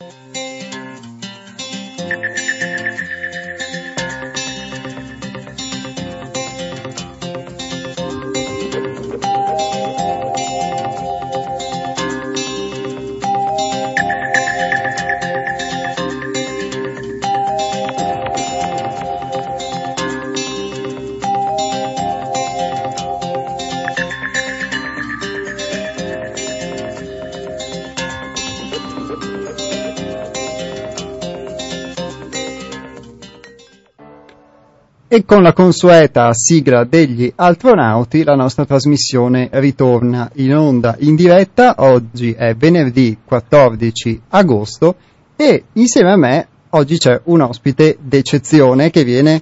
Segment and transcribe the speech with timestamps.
[0.00, 0.33] you
[35.14, 41.76] E con la consueta sigla degli astronauti la nostra trasmissione ritorna in onda in diretta.
[41.78, 44.96] Oggi è venerdì 14 agosto
[45.36, 49.40] e insieme a me oggi c'è un ospite d'eccezione che viene,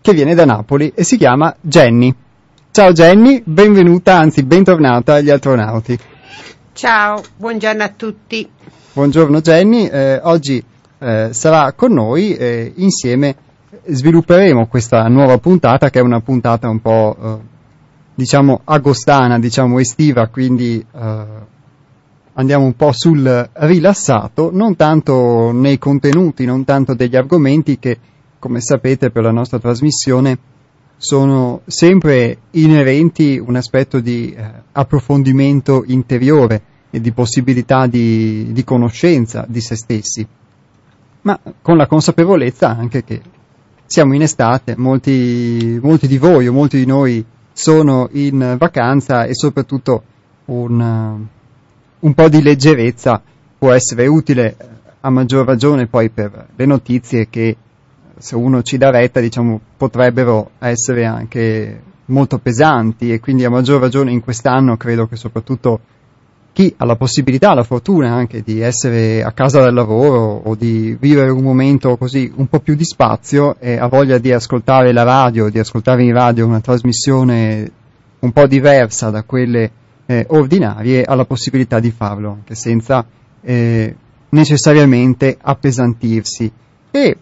[0.00, 2.12] che viene da Napoli e si chiama Jenny.
[2.72, 5.96] Ciao Jenny, benvenuta, anzi bentornata agli astronauti.
[6.72, 8.50] Ciao, buongiorno a tutti.
[8.92, 10.60] Buongiorno Jenny, eh, oggi
[10.98, 13.46] eh, sarà con noi eh, insieme
[13.88, 17.36] svilupperemo questa nuova puntata che è una puntata un po' eh,
[18.14, 21.24] diciamo agostana, diciamo estiva, quindi eh,
[22.34, 27.98] andiamo un po' sul rilassato, non tanto nei contenuti, non tanto degli argomenti che
[28.38, 30.38] come sapete per la nostra trasmissione
[30.96, 39.44] sono sempre inerenti un aspetto di eh, approfondimento interiore e di possibilità di, di conoscenza
[39.48, 40.26] di se stessi,
[41.22, 43.20] ma con la consapevolezza anche che
[43.88, 49.34] siamo in estate, molti, molti di voi o molti di noi sono in vacanza e
[49.34, 50.02] soprattutto
[50.44, 51.26] un,
[51.98, 53.20] un po' di leggerezza
[53.56, 54.56] può essere utile
[55.00, 57.56] a maggior ragione poi per le notizie che
[58.18, 63.80] se uno ci dà retta diciamo potrebbero essere anche molto pesanti e quindi a maggior
[63.80, 65.80] ragione in quest'anno credo che soprattutto
[66.58, 70.96] chi ha la possibilità, la fortuna anche di essere a casa dal lavoro o di
[70.98, 75.04] vivere un momento così un po' più di spazio e ha voglia di ascoltare la
[75.04, 77.70] radio, di ascoltare in radio una trasmissione
[78.18, 79.70] un po' diversa da quelle
[80.04, 83.06] eh, ordinarie, ha la possibilità di farlo anche senza
[83.40, 83.94] eh,
[84.30, 86.50] necessariamente appesantirsi.
[86.90, 87.16] E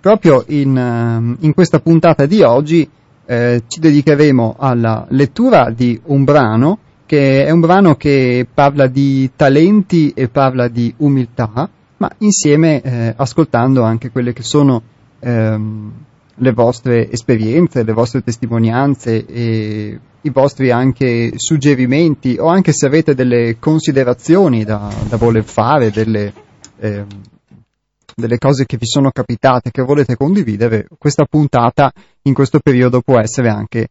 [0.00, 2.90] proprio in, eh, in questa puntata di oggi
[3.26, 9.30] eh, ci dedicheremo alla lettura di un brano che è un brano che parla di
[9.36, 14.82] talenti e parla di umiltà, ma insieme eh, ascoltando anche quelle che sono
[15.20, 15.92] ehm,
[16.36, 23.14] le vostre esperienze, le vostre testimonianze e i vostri anche suggerimenti o anche se avete
[23.14, 26.32] delle considerazioni da, da voler fare, delle,
[26.78, 27.04] eh,
[28.16, 33.18] delle cose che vi sono capitate, che volete condividere, questa puntata in questo periodo può
[33.18, 33.88] essere anche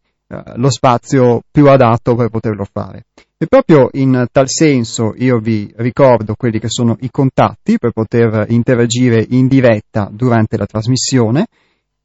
[0.55, 3.05] lo spazio più adatto per poterlo fare.
[3.37, 8.45] E proprio in tal senso io vi ricordo quelli che sono i contatti per poter
[8.49, 11.47] interagire in diretta durante la trasmissione.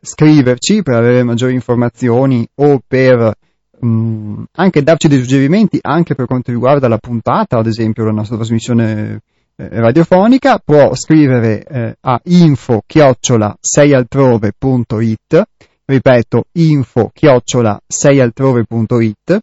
[0.00, 3.32] scriverci per avere maggiori informazioni o per
[3.78, 8.10] mh, mm, anche darci dei suggerimenti anche per quanto riguarda la puntata, ad esempio la
[8.10, 9.20] nostra trasmissione
[9.54, 15.42] eh, radiofonica, può scrivere eh, a info chiocciola seialtrove.it,
[15.84, 19.42] ripeto info chiocciola seialtrove.it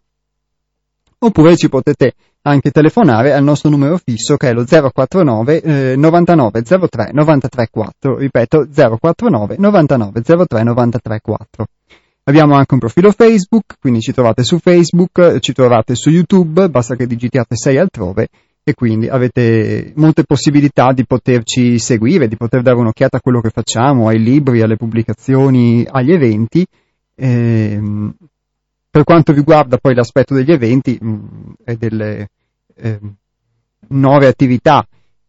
[1.20, 6.62] oppure ci potete anche telefonare al nostro numero fisso che è lo 049 eh, 99
[6.62, 11.66] 03 93 4, ripeto 049 99 03 93 4.
[12.24, 16.96] Abbiamo anche un profilo Facebook, quindi ci trovate su Facebook, ci trovate su YouTube, basta
[16.96, 18.28] che digitiate 6 altrove
[18.64, 23.50] e quindi avete molte possibilità di poterci seguire, di poter dare un'occhiata a quello che
[23.50, 26.64] facciamo, ai libri, alle pubblicazioni, agli eventi.
[27.16, 28.14] Ehm,
[28.90, 32.30] per quanto riguarda poi l'aspetto degli eventi mh, mm, e delle
[32.76, 33.00] eh,
[33.90, 34.86] nuove attività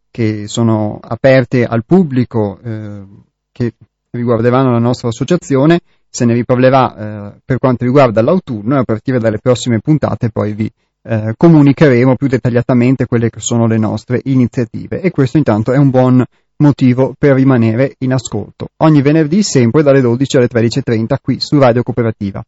[0.09, 3.03] che sono aperte al pubblico, eh,
[3.51, 3.73] che
[4.11, 5.79] riguarderanno la nostra associazione,
[6.09, 10.53] se ne riparlerà eh, per quanto riguarda l'autunno e a partire dalle prossime puntate poi
[10.53, 10.69] vi
[11.03, 15.89] eh, comunicheremo più dettagliatamente quelle che sono le nostre iniziative e questo intanto è un
[15.89, 16.23] buon
[16.57, 18.67] motivo per rimanere in ascolto.
[18.77, 22.43] Ogni venerdì sempre dalle 12 alle 13.30 qui su Radio Cooperativa.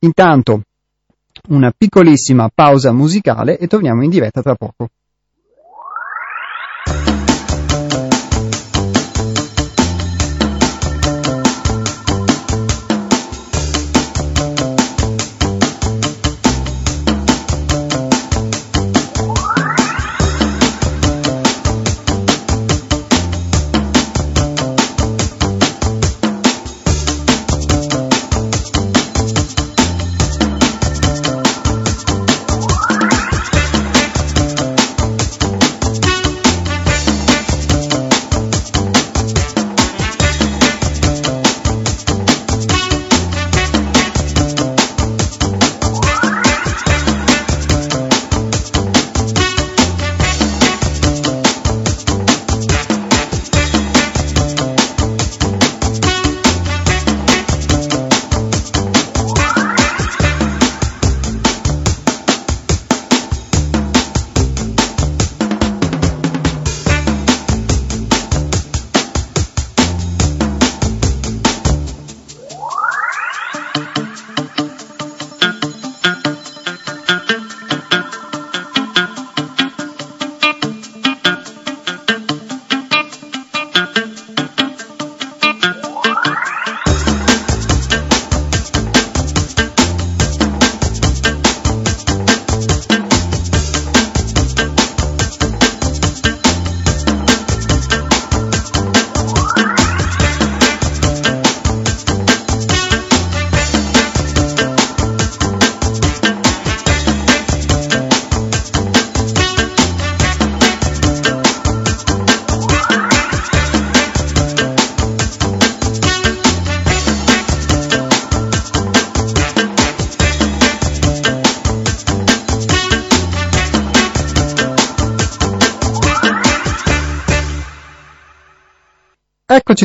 [0.00, 0.62] Intanto
[1.48, 4.88] una piccolissima pausa musicale e torniamo in diretta tra poco.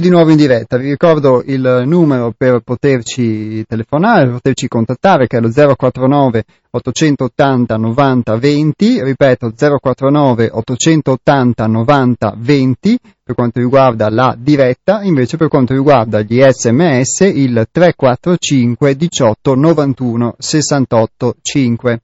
[0.02, 5.38] Di nuovo in diretta, vi ricordo il numero per poterci telefonare, per poterci contattare che
[5.38, 14.36] è lo 049 880 90 20, ripeto 049 880 90 20 per quanto riguarda la
[14.38, 22.02] diretta, invece per quanto riguarda gli sms il 345 18 91 68 5.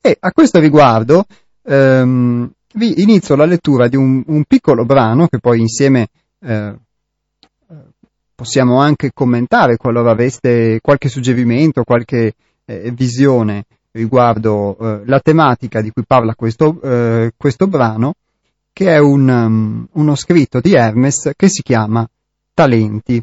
[0.00, 1.24] E a questo riguardo
[1.64, 6.08] ehm, vi inizio la lettura di un, un piccolo brano che poi insieme
[6.40, 6.74] eh,
[8.34, 15.90] possiamo anche commentare qualora aveste qualche suggerimento, qualche eh, visione riguardo eh, la tematica di
[15.90, 18.14] cui parla questo, eh, questo brano,
[18.72, 22.08] che è un, um, uno scritto di Hermes che si chiama
[22.54, 23.20] Talenti.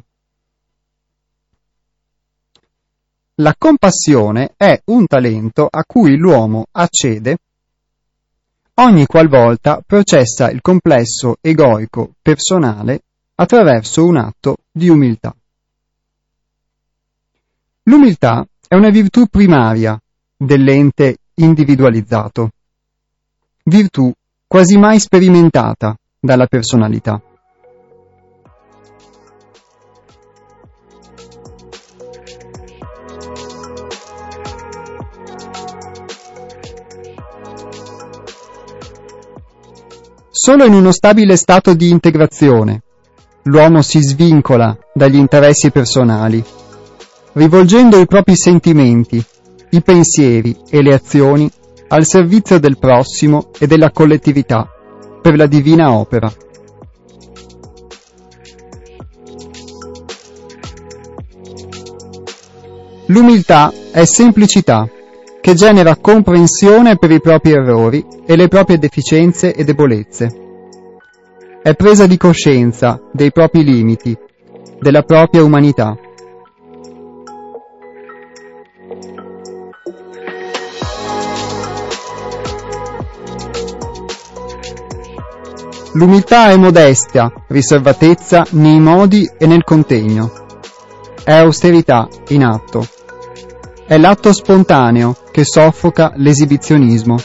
[3.35, 7.38] La compassione è un talento a cui l'uomo accede
[8.75, 13.01] ogni qualvolta processa il complesso egoico personale
[13.36, 15.36] attraverso un atto di umiltà.
[17.84, 20.00] L'umiltà è una virtù primaria
[20.36, 22.50] dell'ente individualizzato,
[23.63, 24.12] virtù
[24.48, 27.22] quasi mai sperimentata dalla personalità.
[40.46, 42.84] Solo in uno stabile stato di integrazione
[43.46, 46.44] l'uomo si svincola dagli interessi personali,
[47.32, 49.25] rivolgendo i propri sentimenti,
[49.72, 51.50] i pensieri e le azioni
[51.88, 54.70] al servizio del prossimo e della collettività
[55.20, 56.32] per la divina opera.
[63.08, 64.88] L'umiltà è semplicità
[65.46, 70.40] che genera comprensione per i propri errori e le proprie deficienze e debolezze
[71.62, 74.18] è presa di coscienza dei propri limiti,
[74.80, 75.96] della propria umanità.
[85.94, 90.32] L'umiltà è modestia, riservatezza nei modi e nel contegno.
[91.24, 92.95] È austerità in atto.
[93.88, 97.18] È l'atto spontaneo che soffoca l'esibizionismo.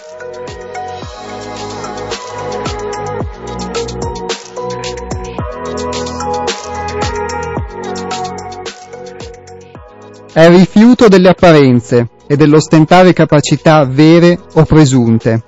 [10.33, 15.43] È il rifiuto delle apparenze e dell'ostentare capacità vere o presunte.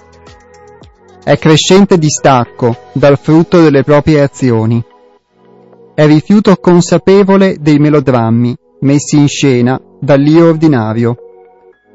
[1.22, 4.82] È crescente distacco dal frutto delle proprie azioni
[5.94, 11.16] è rifiuto consapevole dei melodrammi messi in scena dall'io ordinario,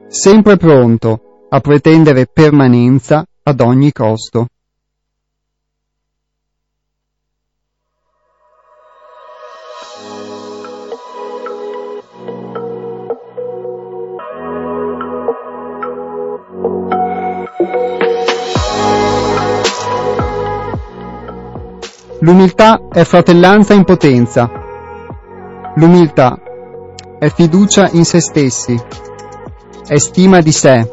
[0.07, 4.47] sempre pronto a pretendere permanenza ad ogni costo.
[22.19, 24.49] L'umiltà è fratellanza in potenza.
[25.75, 26.46] L'umiltà
[27.19, 28.79] è fiducia in se stessi,
[29.87, 30.91] è stima di sé,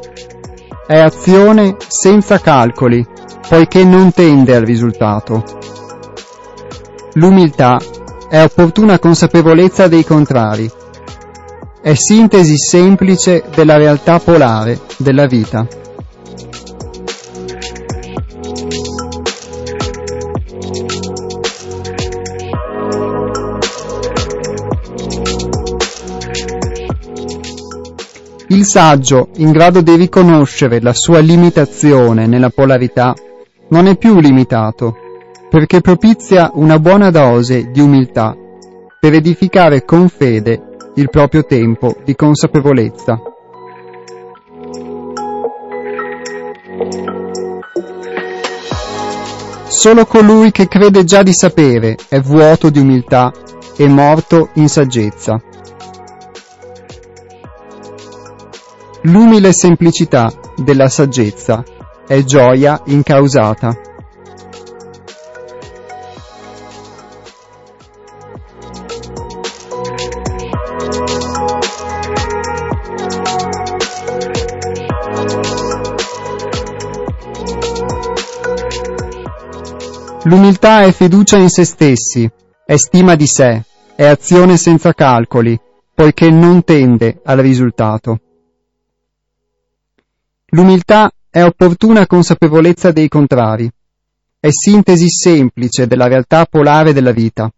[0.87, 3.07] è azione senza calcoli,
[3.49, 5.43] poiché non tende al risultato.
[7.15, 7.79] L'umiltà
[8.29, 10.71] è opportuna consapevolezza dei contrari,
[11.83, 15.67] è sintesi semplice della realtà polare della vita.
[28.65, 33.15] Il saggio, in grado di riconoscere la sua limitazione nella polarità,
[33.69, 34.97] non è più limitato,
[35.51, 38.35] perché propizia una buona dose di umiltà
[38.99, 40.63] per edificare con fede
[40.95, 43.21] il proprio tempo di consapevolezza.
[49.67, 53.31] Solo colui che crede già di sapere è vuoto di umiltà
[53.77, 55.39] e morto in saggezza.
[59.07, 61.63] L'umile semplicità della saggezza
[62.07, 63.77] è gioia incausata.
[80.23, 82.27] L'umiltà è fiducia in se stessi,
[82.65, 85.61] è stima di sé, è azione senza calcoli,
[85.95, 88.21] poiché non tende al risultato.
[90.55, 93.69] L'umiltà è opportuna consapevolezza dei contrari,
[94.39, 97.51] è sintesi semplice della realtà polare della vita.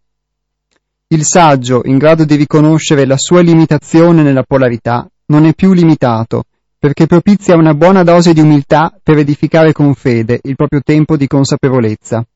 [1.09, 6.45] Il saggio, in grado di riconoscere la sua limitazione nella polarità, non è più limitato,
[6.79, 11.27] perché propizia una buona dose di umiltà per edificare con fede il proprio tempo di
[11.27, 12.27] consapevolezza.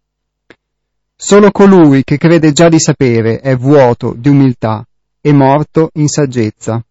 [1.16, 4.86] Solo colui che crede già di sapere è vuoto di umiltà
[5.22, 6.84] e morto in saggezza.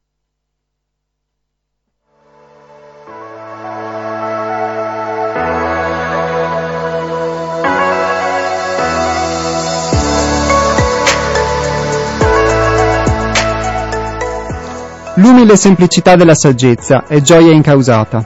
[15.19, 18.25] L'umile semplicità della saggezza è gioia incausata.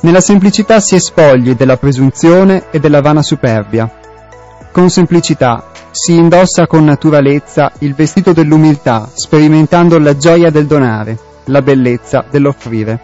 [0.00, 3.90] Nella semplicità si espogli della presunzione e della vana superbia.
[4.72, 11.60] Con semplicità si indossa con naturalezza il vestito dell'umiltà, sperimentando la gioia del donare, la
[11.60, 12.98] bellezza dell'offrire.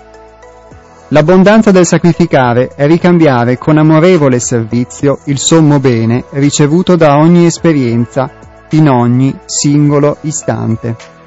[1.08, 8.30] L'abbondanza del sacrificare è ricambiare con amorevole servizio il sommo bene ricevuto da ogni esperienza
[8.70, 11.20] in ogni singolo istante.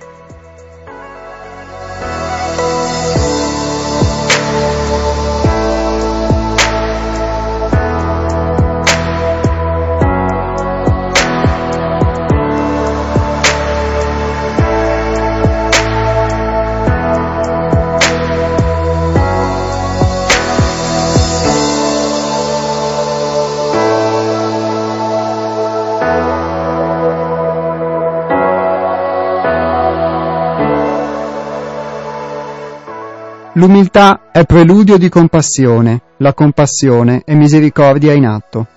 [33.58, 38.68] L'umiltà è preludio di compassione, la compassione è misericordia in atto.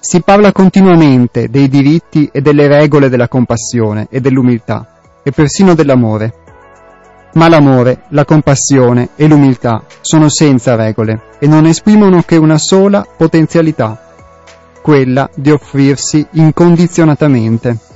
[0.00, 4.86] Si parla continuamente dei diritti e delle regole della compassione e dell'umiltà,
[5.22, 6.32] e persino dell'amore.
[7.34, 13.06] Ma l'amore, la compassione e l'umiltà sono senza regole e non esprimono che una sola
[13.14, 14.14] potenzialità,
[14.80, 17.92] quella di offrirsi incondizionatamente.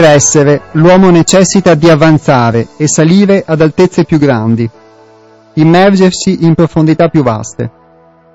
[0.00, 4.66] Per essere, l'uomo necessita di avanzare e salire ad altezze più grandi,
[5.56, 7.70] immergersi in profondità più vaste.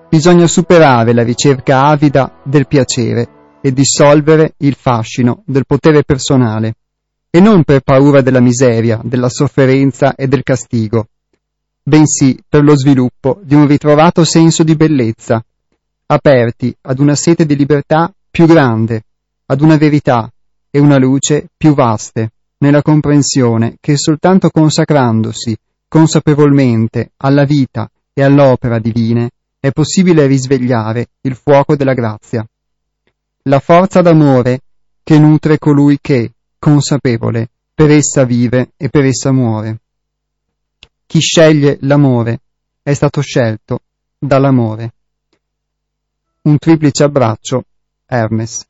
[0.07, 6.75] Bisogna superare la ricerca avida del piacere e dissolvere il fascino del potere personale
[7.31, 11.07] e non per paura della miseria, della sofferenza e del castigo,
[11.81, 15.43] bensì per lo sviluppo di un ritrovato senso di bellezza,
[16.05, 19.01] aperti ad una sete di libertà più grande,
[19.47, 20.29] ad una verità
[20.75, 25.55] e una luce più vaste, nella comprensione che soltanto consacrandosi
[25.87, 32.45] consapevolmente alla vita e all'opera divine è possibile risvegliare il fuoco della grazia.
[33.43, 34.63] La forza d'amore
[35.01, 39.79] che nutre colui che, consapevole, per essa vive e per essa muore.
[41.05, 42.41] Chi sceglie l'amore
[42.83, 43.79] è stato scelto
[44.19, 44.93] dall'amore.
[46.41, 47.63] Un triplice abbraccio,
[48.05, 48.67] Hermes.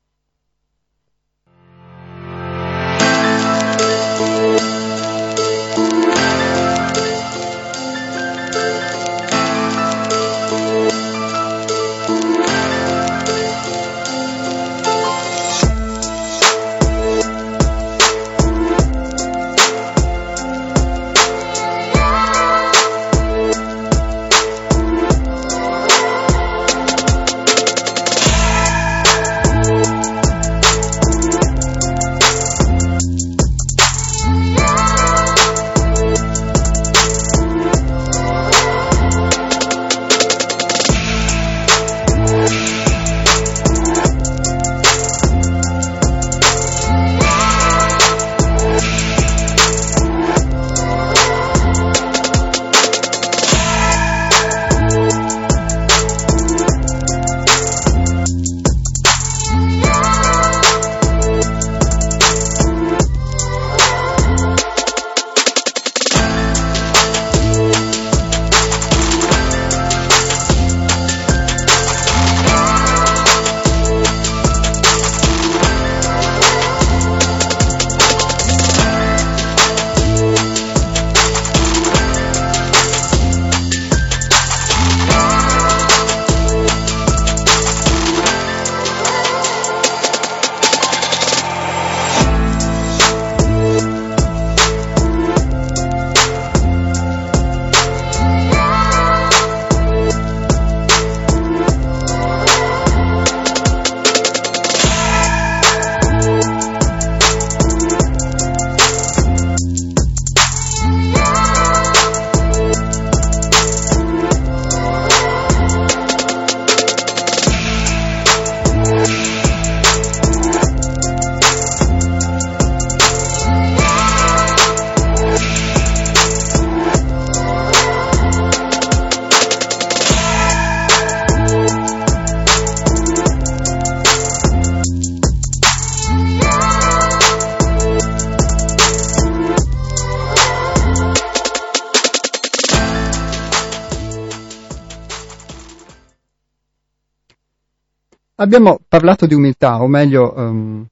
[148.46, 150.86] Abbiamo parlato di umiltà, o meglio, um,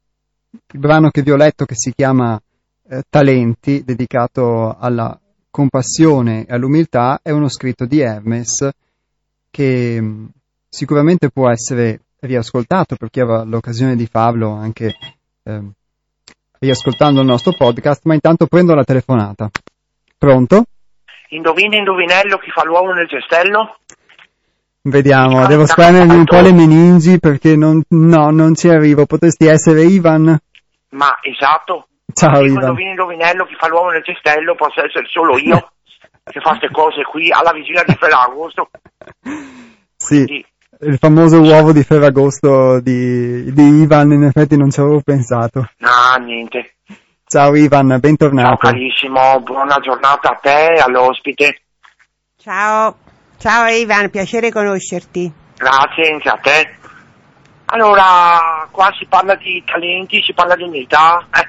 [0.73, 2.37] il brano che vi ho letto che si chiama
[2.89, 5.17] eh, Talenti, dedicato alla
[5.51, 8.69] compassione e all'umiltà, è uno scritto di Hermes
[9.53, 10.29] che um,
[10.69, 14.93] sicuramente può essere riascoltato per chi aveva l'occasione di farlo anche
[15.45, 15.63] eh,
[16.59, 19.49] riascoltando il nostro podcast, ma intanto prendo la telefonata.
[20.19, 20.65] Pronto?
[21.29, 23.77] Indovina indovinello chi fa l'uovo nel cestello?
[24.87, 29.07] Vediamo, devo spremermi un po' le meningi perché non, no, non ci arrivo.
[29.07, 30.39] Potresti essere Ivan?
[30.91, 31.89] Ma esatto.
[32.13, 32.63] Ciao Ivan.
[32.65, 35.71] Indovina indovinello chi fa l'uovo nel cestello posso essere solo io
[36.23, 38.69] che fa queste cose qui alla vigilia di Ferragosto.
[39.97, 40.45] Sì, Sì.
[40.81, 45.67] il famoso uovo di Ferragosto di, di Ivan, in effetti non ci avevo pensato.
[45.81, 46.75] Ah, niente.
[47.27, 48.57] Ciao Ivan, Ciao bentornato.
[48.57, 51.63] carissimo, buona giornata a te e all'ospite.
[52.37, 52.97] Ciao,
[53.45, 55.31] ciao Ivan, piacere conoscerti.
[55.59, 56.77] Grazie anche a te.
[57.67, 61.27] Allora, qua si parla di talenti, si parla di umiltà.
[61.31, 61.49] Eh.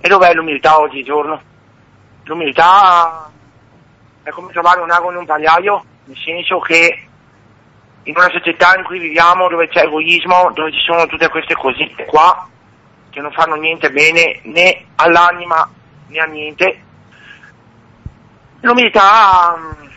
[0.00, 1.40] E dov'è l'umiltà oggigiorno?
[2.24, 3.30] L'umiltà
[4.24, 7.06] è come trovare un ago in un pagliaio, nel senso che
[8.02, 12.06] in una società in cui viviamo, dove c'è egoismo, dove ci sono tutte queste cosette
[12.06, 12.48] qua,
[13.08, 15.70] che non fanno niente bene né all'anima
[16.08, 16.82] né a niente,
[18.62, 19.90] l'umiltà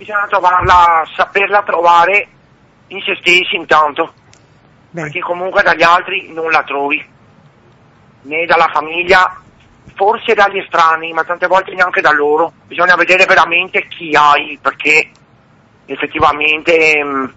[0.00, 2.26] bisogna trovarla, saperla trovare
[2.86, 4.14] in se stessi intanto,
[4.88, 7.04] Beh, perché comunque dagli altri non la trovi,
[8.22, 9.38] né dalla famiglia,
[9.94, 12.50] forse dagli estranei, ma tante volte neanche da loro.
[12.66, 15.10] Bisogna vedere veramente chi hai, perché
[15.84, 17.34] effettivamente mh,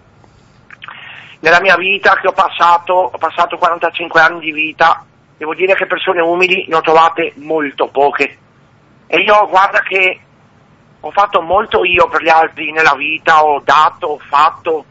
[1.40, 5.04] nella mia vita che ho passato, ho passato 45 anni di vita
[5.36, 8.38] devo dire che persone umili ne ho trovate molto poche.
[9.06, 10.20] E io guarda che
[11.06, 14.82] ho fatto molto io per gli altri nella vita, ho dato, ho fatto,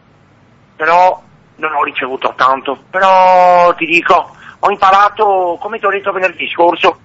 [0.76, 1.20] però
[1.56, 2.84] non ho ricevuto tanto.
[2.92, 7.00] Però ti dico, ho imparato, come ti ho detto venerdì scorso,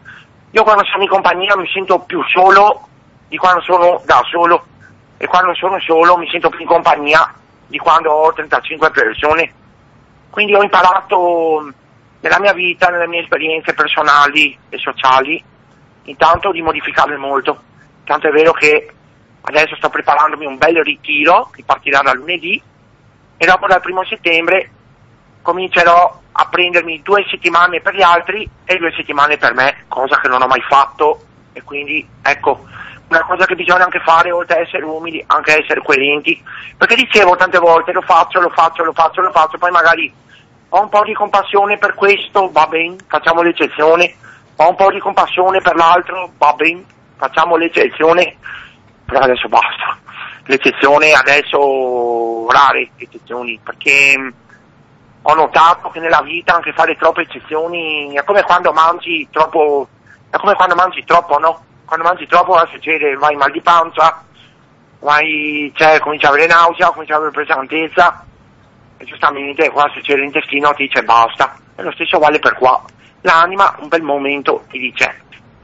[0.50, 2.86] io quando sono in compagnia mi sento più solo
[3.28, 4.66] di quando sono da solo
[5.16, 7.32] e quando sono solo mi sento più in compagnia
[7.66, 9.54] di quando ho 35 persone.
[10.28, 11.72] Quindi ho imparato
[12.20, 15.42] nella mia vita, nelle mie esperienze personali e sociali,
[16.02, 17.62] intanto di modificarle molto.
[18.04, 18.92] Tanto è vero che
[19.42, 22.60] adesso sto preparandomi un bel ritiro che partirà da lunedì
[23.36, 24.70] e dopo dal primo settembre
[25.42, 30.28] comincerò a prendermi due settimane per gli altri e due settimane per me, cosa che
[30.28, 31.22] non ho mai fatto.
[31.52, 32.66] E quindi ecco
[33.08, 36.40] una cosa che bisogna anche fare oltre a essere umili, anche essere coerenti,
[36.76, 40.12] perché dicevo tante volte lo faccio, lo faccio, lo faccio, lo faccio, poi magari
[40.68, 44.14] ho un po' di compassione per questo, va bene, facciamo l'eccezione,
[44.56, 46.84] ho un po' di compassione per l'altro, va bene,
[47.16, 48.36] facciamo l'eccezione,
[49.08, 49.96] però adesso basta,
[50.44, 54.34] l'eccezione adesso rare eccezioni, perché
[55.22, 59.88] ho notato che nella vita anche fare troppe eccezioni è come quando mangi troppo,
[60.28, 61.64] è come quando mangi troppo, no?
[61.86, 64.22] Quando mangi troppo va a succedere, vai mal di pancia,
[64.98, 68.26] vai, cioè, cominci a avere nausea, cominci a avere pesantezza,
[68.98, 71.56] e giustamente qua succede l'intestino ti dice basta.
[71.76, 72.82] E lo stesso vale per qua.
[73.22, 75.22] L'anima un bel momento ti dice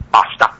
[0.09, 0.57] basta.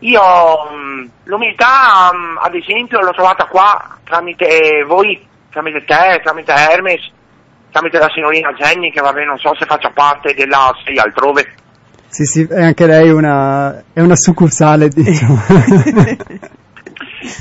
[0.00, 7.10] Io mh, l'umiltà, mh, ad esempio, l'ho trovata qua tramite voi, tramite te, tramite Hermes,
[7.70, 11.54] tramite la signorina Jenny, che vabbè non so se faccia parte della sei altrove.
[12.08, 15.36] Sì, sì, è anche lei una, è una succursale, diciamo.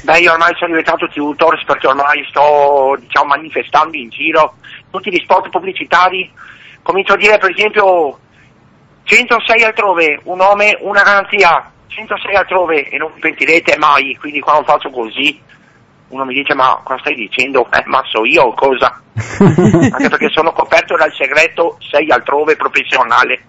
[0.04, 4.56] Beh, io ormai sono diventato tutors perché ormai sto, diciamo, manifestando in giro
[4.90, 6.30] tutti gli spot pubblicitari.
[6.82, 8.20] Comincio a dire, per esempio,
[9.04, 14.90] 106 altrove, un nome, una garanzia, 106 altrove e non pentirete mai, quindi quando faccio
[14.90, 15.42] così
[16.10, 17.68] uno mi dice ma cosa stai dicendo?
[17.72, 19.02] Eh, ma so io cosa?
[19.40, 23.44] Anche perché sono coperto dal segreto 6 altrove professionale.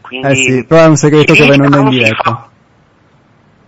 [0.00, 2.22] Quindi, eh sì, però è un segreto che voi non è in non si diretta.
[2.22, 2.48] fa.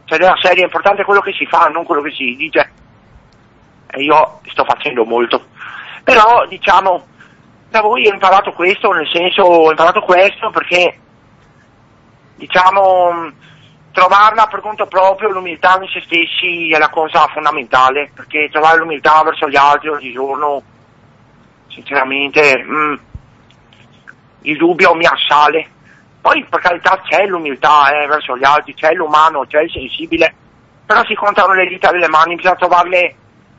[0.04, 2.70] Cioè nella serie è importante quello che si fa, non quello che si dice.
[3.90, 5.46] E io sto facendo molto.
[6.04, 7.06] Però diciamo,
[7.70, 10.96] da voi ho imparato questo, nel senso ho imparato questo perché
[12.38, 13.32] diciamo
[13.92, 19.22] trovarla per conto proprio, l'umiltà in se stessi è la cosa fondamentale, perché trovare l'umiltà
[19.24, 20.62] verso gli altri oggigiorno,
[21.66, 23.00] sinceramente, mh,
[24.42, 25.68] il dubbio mi assale.
[26.20, 30.32] Poi per carità c'è l'umiltà eh, verso gli altri, c'è l'umano, c'è il sensibile,
[30.86, 33.14] però si contano le dita delle mani, bisogna trovarle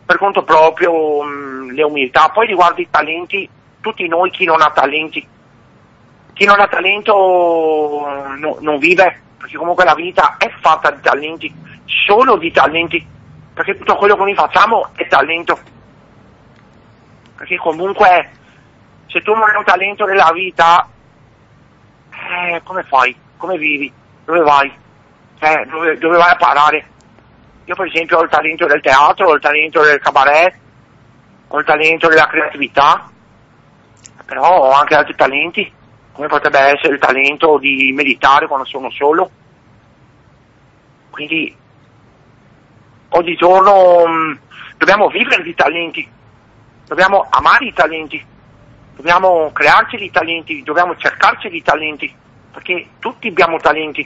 [0.05, 2.29] per conto proprio mh, le umiltà.
[2.29, 3.49] Poi riguardo i talenti,
[3.81, 5.27] tutti noi chi non ha talenti,
[6.39, 7.13] chi non ha talento
[8.37, 13.05] no- non vive, perché comunque la vita è fatta di talenti, solo di talenti,
[13.53, 15.59] perché tutto quello che noi facciamo è talento.
[17.35, 18.31] Perché comunque
[19.07, 20.87] se tu non hai un talento nella vita,
[22.09, 23.13] eh, come fai?
[23.35, 23.91] Come vivi?
[24.23, 24.73] Dove vai?
[25.39, 26.87] Eh, dove, dove vai a parare?
[27.65, 30.55] Io per esempio ho il talento del teatro, ho il talento del cabaret,
[31.49, 33.11] ho il talento della creatività,
[34.23, 35.73] però ho anche altri talenti,
[36.19, 39.31] come potrebbe essere il talento di meditare quando sono solo.
[41.11, 41.55] Quindi
[43.07, 44.39] oggigiorno mh,
[44.75, 46.05] dobbiamo vivere di talenti,
[46.85, 48.21] dobbiamo amare i talenti,
[48.97, 52.13] dobbiamo crearci di talenti, dobbiamo cercarci di talenti,
[52.51, 54.05] perché tutti abbiamo talenti,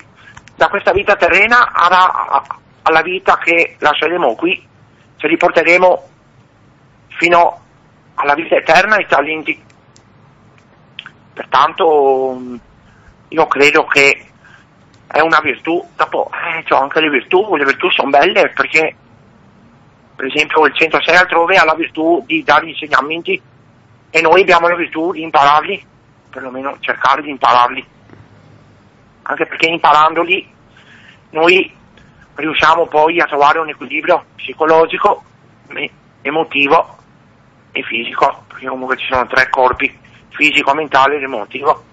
[0.56, 2.43] da questa vita terrena alla,
[2.84, 4.63] alla vita che lasceremo qui,
[5.17, 6.10] ce li porteremo
[7.08, 7.62] fino
[8.13, 9.71] alla vita eterna i talenti.
[11.33, 12.41] Pertanto
[13.27, 14.25] io credo che
[15.07, 18.95] è una virtù, dopo eh, c'ho anche le virtù, le virtù sono belle perché
[20.15, 23.41] per esempio il 106 altrove ha la virtù di dare insegnamenti
[24.09, 25.85] e noi abbiamo la virtù di impararli,
[26.29, 27.85] perlomeno cercare di impararli,
[29.23, 30.51] anche perché imparandoli
[31.31, 31.75] noi
[32.35, 35.23] riusciamo poi a trovare un equilibrio psicologico,
[36.21, 36.97] emotivo
[37.71, 39.99] e fisico, perché comunque ci sono tre corpi,
[40.33, 41.83] fisico, mentale ed emotivo.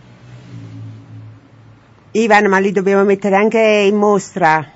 [2.12, 4.66] Ivan, ma li dobbiamo mettere anche in mostra.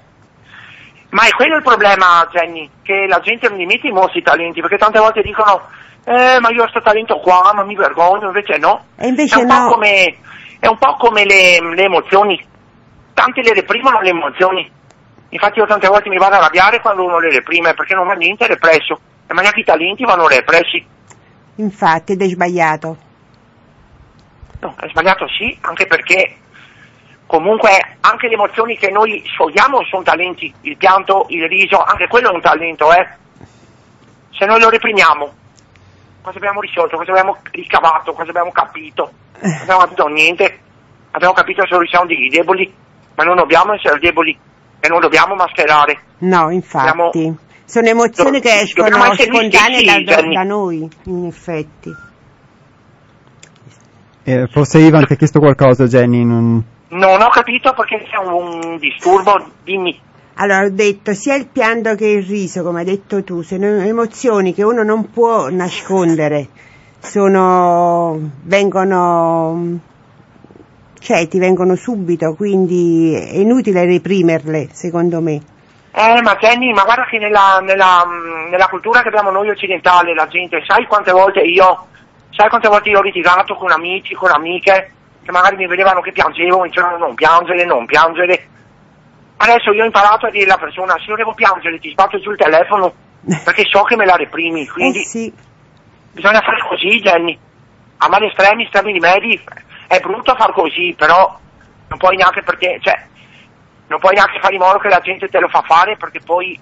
[1.11, 4.22] Ma è quello il problema, Jenny, che la gente non li mette in mostra i
[4.22, 5.62] talenti, perché tante volte dicono,
[6.05, 8.87] eh, ma io ho questo talento qua, ma mi vergogno, invece no.
[8.96, 9.66] E invece è un no.
[9.66, 10.16] Po come,
[10.59, 12.44] è un po' come le, le emozioni,
[13.14, 14.70] tanti le reprimono le emozioni.
[15.29, 18.14] Infatti io tante volte mi vado a arrabbiare quando uno le reprime, perché non va
[18.14, 20.85] niente represso, e ma neanche i talenti vanno repressi.
[21.57, 22.96] Infatti, ed è sbagliato.
[24.64, 26.37] No, è sbagliato sì, anche perché
[27.27, 32.31] comunque anche le emozioni che noi sfogliamo sono talenti, il pianto, il riso, anche quello
[32.31, 33.07] è un talento, eh.
[34.31, 35.33] Se noi lo reprimiamo,
[36.22, 39.12] cosa abbiamo risolto, cosa abbiamo ricavato, cosa abbiamo capito?
[39.40, 40.59] Non abbiamo capito niente,
[41.11, 42.74] abbiamo capito solo che siamo dei deboli,
[43.16, 44.37] ma non dobbiamo essere deboli
[44.81, 46.00] e non dobbiamo mascherare.
[46.18, 46.87] No, infatti.
[46.87, 51.90] Dobbiamo- Sono emozioni che escono spontanee da, da noi, in effetti.
[54.25, 56.25] Eh, forse Ivan ti ha chiesto qualcosa, Jenny.
[56.25, 56.65] Non...
[56.89, 60.01] Non ho capito perché c'è un, disturbo, dimmi.
[60.37, 64.55] Allora, ho detto sia il pianto che il riso, come hai detto tu, sono emozioni
[64.55, 66.49] che uno non può nascondere,
[67.01, 69.79] sono, vengono,
[70.99, 75.41] cioè ti vengono subito, quindi è inutile reprimerle, secondo me.
[75.93, 78.05] Eh, ma Jenny, ma guarda che nella, nella,
[78.51, 81.87] nella cultura che abbiamo noi occidentali, la gente, sai quante volte io,
[82.37, 84.92] sai quante volte io ho litigato con amici, con amiche,
[85.23, 88.49] che magari mi vedevano che piangevo, mi dicevano non piangere, non piangere.
[89.37, 92.31] Adesso io ho imparato a dire alla persona, se io devo piangere ti sbatto giù
[92.31, 92.92] il telefono,
[93.44, 95.33] perché so che me la reprimi, quindi Eh sì,
[96.12, 97.38] bisogna fare così, Jenny.
[97.99, 99.40] A mali estremi, estremi rimedi,
[99.87, 101.38] è brutto far così, però
[101.88, 103.07] non puoi neanche perché, cioè,
[103.87, 106.59] non puoi neanche fare in modo che la gente te lo fa fare perché poi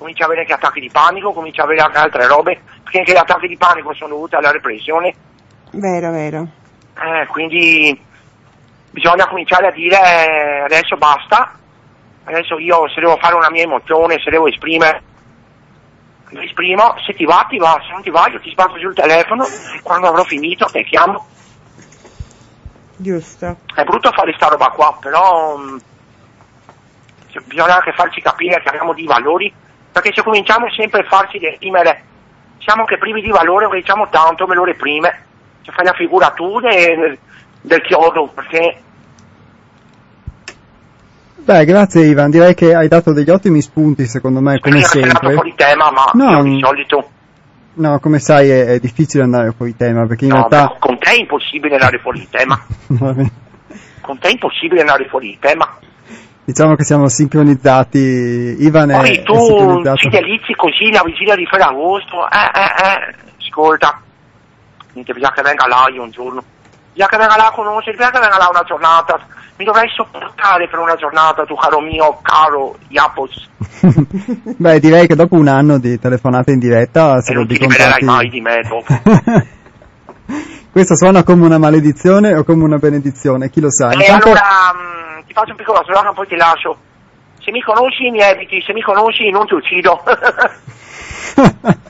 [0.00, 3.12] comincia a avere anche attacchi di panico, comincia a avere anche altre robe, perché anche
[3.12, 5.14] gli attacchi di panico sono dovuti alla repressione,
[5.72, 6.48] vero, vero.
[6.96, 8.00] eh, quindi
[8.90, 11.52] bisogna cominciare a dire eh, adesso basta,
[12.24, 15.02] adesso io se devo fare una mia emozione, se devo esprimere,
[16.30, 18.94] lo esprimo, se ti va ti va, se non ti va io ti sbatto sul
[18.94, 21.26] telefono e quando avrò finito ti chiamo.
[22.96, 23.56] Giusto.
[23.74, 25.76] È brutto fare sta roba qua, però mm,
[27.44, 29.52] bisogna anche farci capire che abbiamo dei valori,
[29.92, 32.02] perché se cominciamo sempre a farci reprimere,
[32.58, 35.24] siamo anche privi di valore, perché diciamo tanto me lo reprime,
[35.62, 37.18] cioè fai la figura tu de-
[37.62, 38.82] del chiodo, perché
[41.42, 45.32] Beh, grazie Ivan, direi che hai dato degli ottimi spunti secondo me, come andato sempre.
[45.32, 46.58] fuori tema, ma No, di mm.
[46.58, 47.10] solito
[47.72, 50.76] No, come sai è, è difficile andare fuori tema, perché in no, realtà...
[50.78, 52.60] con te è impossibile andare fuori tema,
[54.02, 55.78] con te è impossibile andare fuori tema.
[56.50, 59.96] Diciamo che siamo sincronizzati, Ivan è, Poi è tu sincronizzato.
[59.98, 64.00] ci delizi così la vigilia di Ferragosto, eh, eh, eh, ascolta,
[64.94, 66.42] niente, bisogna che venga là io un giorno,
[66.90, 69.20] bisogna che venga là a conoscere, bisogna che venga là una giornata,
[69.58, 73.48] mi dovrai sopportare per una giornata, tu caro mio, caro Iapos,
[74.58, 78.02] Beh, direi che dopo un anno di telefonate in diretta, se e non ti libererai
[78.02, 78.90] mai di me dopo.
[80.70, 83.90] Questo suona come una maledizione o come una benedizione, chi lo sa.
[83.90, 84.42] E Intanto- allora
[84.74, 86.76] mm, ti faccio un piccolo slogan, poi ti lascio.
[87.42, 90.02] Se mi conosci mi eviti, se mi conosci non ti uccido.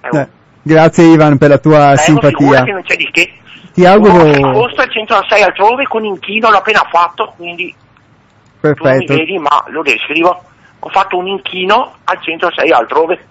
[0.00, 0.28] Eh, Eh,
[0.62, 2.64] Grazie Ivan per la tua Prego, simpatia.
[2.64, 3.32] non c'è di che.
[3.72, 4.28] Ti auguro...
[4.30, 7.76] Agosto al 106 altrove con inchino l'ho appena fatto, quindi tu
[8.60, 9.14] non mi Perfetto.
[9.14, 10.42] vedi ma lo descrivo.
[10.80, 13.26] Ho fatto un inchino al 106 altrove.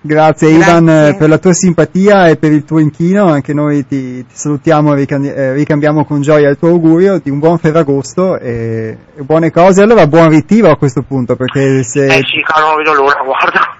[0.00, 0.72] Grazie Grazie.
[0.72, 4.34] Ivan eh, per la tua simpatia e per il tuo inchino, anche noi ti, ti
[4.34, 9.22] salutiamo e eh, ricambiamo con gioia il tuo augurio di un buon Ferragosto e, e
[9.22, 9.82] buone cose.
[9.82, 12.06] Allora buon ritiro a questo punto perché se...
[12.06, 13.76] Eh sì, caro, non vedo l'ora, guarda.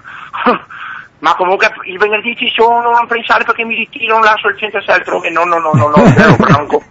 [1.19, 4.95] ma comunque il venerdì ci sono, non pensare perché mi ritiro, non lascio il 106
[4.95, 5.29] altrove.
[5.29, 6.83] No, no, no, no, no, zero franco.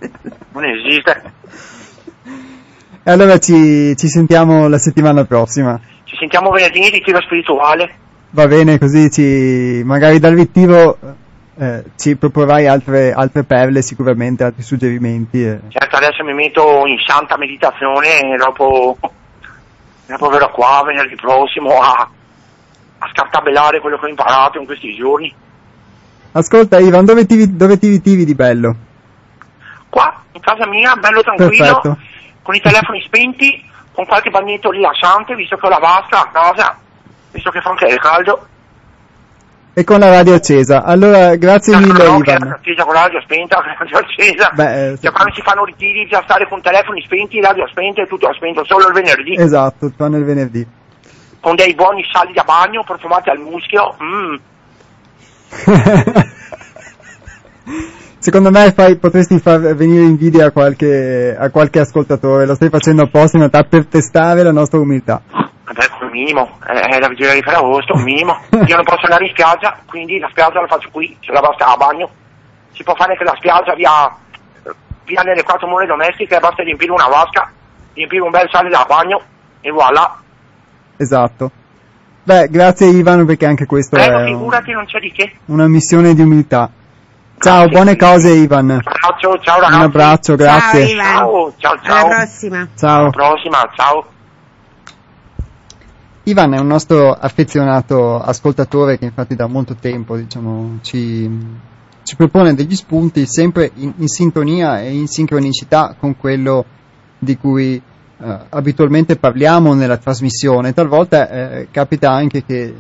[0.53, 1.23] Non esiste.
[3.03, 5.79] e allora ci, ci sentiamo la settimana prossima.
[6.05, 8.07] Ci sentiamo venerdì, ritiro spirituale.
[8.31, 10.99] Va bene, così ci, magari dal ritiro
[11.59, 15.43] eh, ci proporrai altre, altre perle sicuramente, altri suggerimenti.
[15.45, 15.61] eh.
[15.69, 18.99] Certo, adesso mi metto in santa meditazione e dopo,
[20.07, 22.09] dopo verrò qua venerdì prossimo a,
[22.99, 25.35] a scartabellare quello che ho imparato in questi giorni.
[26.33, 28.77] Ascolta Ivan, dove ti, dove ti ritiri di bello?
[29.89, 31.99] Qua, in casa mia, bello tranquillo, Perfetto.
[32.43, 36.79] con i telefoni spenti, con qualche bagnetto rilassante, visto che ho la vasca a casa,
[37.39, 38.47] visto che fa anche il caldo.
[39.75, 40.83] E con la radio accesa.
[40.83, 42.49] Allora, grazie No, mille no, Ivan.
[42.51, 44.51] accesa con la radio spenta, con la radio accesa.
[44.55, 48.29] Beh, eh, Cioè, quando si fanno ritiri, già stare con telefoni spenti, radio spente, tutto
[48.35, 49.35] spento, solo il venerdì.
[49.39, 50.67] Esatto, fanno il venerdì.
[51.41, 53.95] Con dei buoni sali da bagno profumati al muschio.
[54.03, 54.35] Mm.
[58.21, 63.03] Secondo me fai- potresti far venire invidia a qualche, a qualche ascoltatore, lo stai facendo
[63.03, 65.23] apposta in realtà per testare la nostra umiltà.
[65.69, 68.39] Vabbè, come minimo, eh, è la vigilia di Ferragosto, un minimo.
[68.67, 71.67] Io non posso andare in spiaggia, quindi la spiaggia la faccio qui, c'è la vasca
[71.67, 72.09] a bagno.
[72.73, 73.91] Si può fare anche la spiaggia via,
[75.05, 77.51] via nelle quattro mura domestiche, basta riempire una vasca,
[77.93, 79.21] riempire un bel sale da bagno
[79.61, 80.17] e voilà.
[80.97, 81.51] Esatto.
[82.23, 85.33] Beh, grazie Ivan perché anche questo Prego, è un- figurati, non c'è di che.
[85.47, 86.71] una missione di umiltà.
[87.39, 87.71] Ciao, Grazie.
[87.71, 88.69] buone cose Ivan.
[88.71, 89.75] Un abbraccio, ciao ragazzi.
[89.77, 90.87] Un abbraccio, grazie.
[90.87, 91.15] Ciao Ivan.
[91.15, 92.07] Ciao, ciao, ciao.
[92.07, 92.69] Alla prossima.
[92.77, 93.01] Ciao.
[93.01, 94.07] Alla prossima, ciao.
[96.29, 101.27] Ivan è un nostro affezionato ascoltatore che infatti da molto tempo diciamo, ci,
[102.03, 106.67] ci propone degli spunti sempre in, in sintonia e in sincronicità con quello
[107.19, 110.75] di cui eh, abitualmente parliamo nella trasmissione.
[110.75, 112.75] Talvolta eh, capita anche che eh,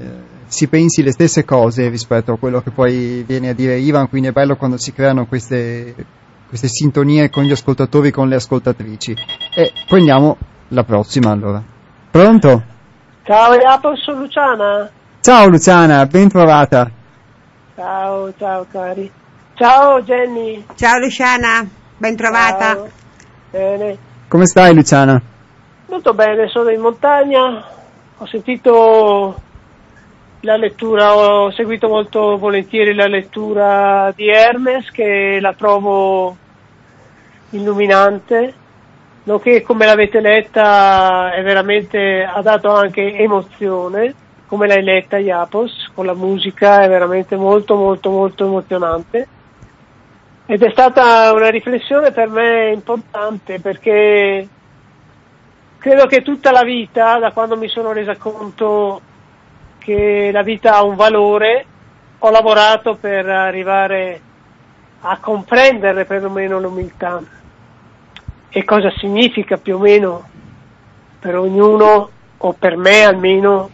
[0.46, 4.28] si pensi le stesse cose rispetto a quello che poi viene a dire Ivan, quindi
[4.28, 5.94] è bello quando si creano queste,
[6.46, 9.16] queste sintonie con gli ascoltatori, con le ascoltatrici.
[9.54, 10.36] E prendiamo
[10.68, 11.62] la prossima allora.
[12.10, 12.76] Pronto?
[13.28, 14.90] Ciao Iapo, sono Luciana.
[15.20, 16.90] Ciao Luciana, ben trovata.
[17.76, 19.12] Ciao, ciao cari.
[19.52, 20.64] Ciao Jenny.
[20.74, 22.74] Ciao Luciana, ben trovata.
[22.74, 22.88] Ciao.
[23.50, 23.98] Bene.
[24.28, 25.20] Come stai Luciana?
[25.88, 27.62] Molto bene, sono in montagna.
[28.16, 29.38] Ho sentito
[30.40, 36.34] la lettura, ho seguito molto volentieri la lettura di Hermes che la trovo
[37.50, 38.54] illuminante.
[39.28, 44.14] Nonché come l'avete letta è veramente, ha dato anche emozione,
[44.46, 49.28] come l'hai letta Iapos, con la musica è veramente molto molto molto emozionante.
[50.46, 54.48] Ed è stata una riflessione per me importante perché
[55.76, 58.98] credo che tutta la vita, da quando mi sono resa conto
[59.76, 61.66] che la vita ha un valore,
[62.18, 64.20] ho lavorato per arrivare
[65.02, 67.36] a comprendere perlomeno l'umiltà
[68.50, 70.28] e cosa significa più o meno
[71.18, 73.70] per ognuno o per me almeno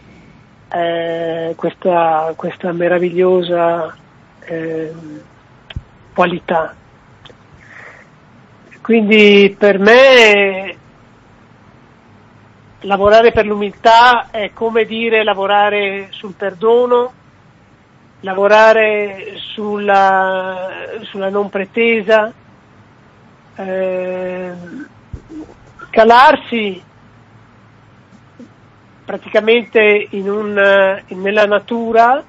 [0.69, 3.95] eh, questa, questa meravigliosa
[4.41, 4.93] eh,
[6.13, 6.75] qualità.
[8.81, 10.75] Quindi per me
[12.81, 17.13] lavorare per l'umiltà è come dire lavorare sul perdono,
[18.21, 20.69] lavorare sulla,
[21.03, 22.31] sulla non pretesa,
[23.55, 24.53] eh,
[25.89, 26.83] calarsi
[29.05, 32.23] praticamente in un, in- nella natura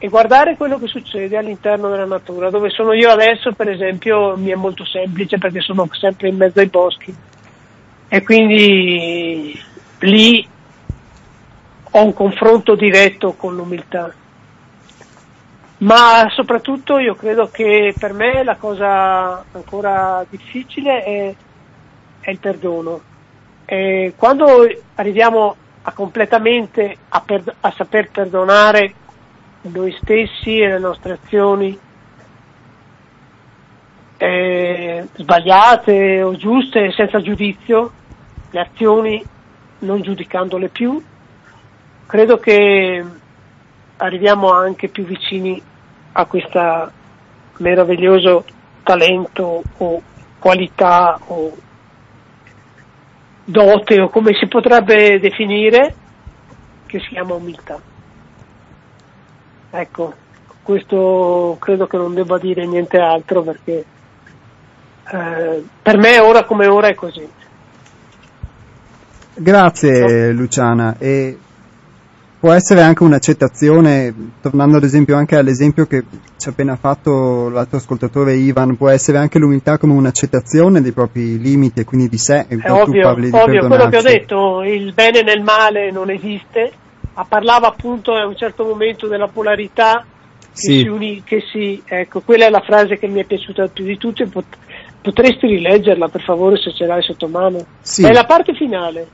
[0.00, 2.50] e guardare quello che succede all'interno della natura.
[2.50, 6.60] Dove sono io adesso, per esempio, mi è molto semplice perché sono sempre in mezzo
[6.60, 7.14] ai boschi
[8.10, 9.60] e quindi
[10.00, 10.48] lì
[11.90, 14.14] ho un confronto diretto con l'umiltà.
[15.78, 21.34] Ma soprattutto io credo che per me la cosa ancora difficile è,
[22.20, 23.00] è il perdono.
[23.64, 28.94] E quando arriviamo a completamente a, per- a saper perdonare
[29.62, 31.78] noi stessi e le nostre azioni
[34.16, 37.92] eh, sbagliate o giuste, senza giudizio,
[38.50, 39.24] le azioni
[39.80, 41.00] non giudicandole più,
[42.06, 43.04] credo che
[43.98, 45.62] arriviamo anche più vicini
[46.18, 46.90] a questo
[47.58, 48.44] meraviglioso
[48.82, 50.02] talento o
[50.40, 51.56] qualità o
[53.44, 55.94] dote o come si potrebbe definire
[56.86, 57.80] che si chiama umiltà.
[59.70, 60.14] Ecco,
[60.62, 63.84] questo credo che non debba dire niente altro perché
[65.12, 67.28] eh, per me ora come ora è così.
[69.34, 71.38] Grazie Luciana e
[72.38, 76.04] può essere anche un'accettazione, tornando ad esempio anche all'esempio che
[76.36, 81.38] ci ha appena fatto l'altro ascoltatore Ivan, può essere anche l'umiltà come un'accettazione dei propri
[81.38, 82.46] limiti e quindi di sé.
[82.48, 86.72] E È tu ovvio, ovvio quello che ho detto, il bene nel male non esiste,
[87.14, 90.04] ma parlava appunto a un certo momento della polarità
[90.40, 90.78] che Sì.
[90.80, 93.96] si uni, che si, ecco, quella è la frase che mi è piaciuta più di
[93.96, 94.56] tutte, pot-
[95.02, 97.64] potresti rileggerla per favore se ce l'hai sotto mano.
[97.80, 98.04] Sì.
[98.04, 99.06] È la parte finale,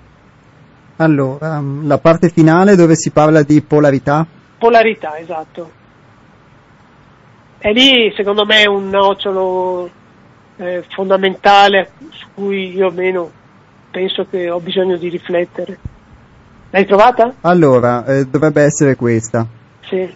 [0.97, 4.27] Allora, mm, la parte finale dove si parla di polarità?
[4.65, 5.71] polarità, esatto.
[7.59, 9.91] E lì secondo me è un nocciolo
[10.57, 13.31] eh, fondamentale su cui io almeno
[13.91, 15.79] penso che ho bisogno di riflettere.
[16.71, 17.35] L'hai trovata?
[17.43, 19.47] Allora, eh, dovrebbe essere questa.
[19.83, 20.15] Sì.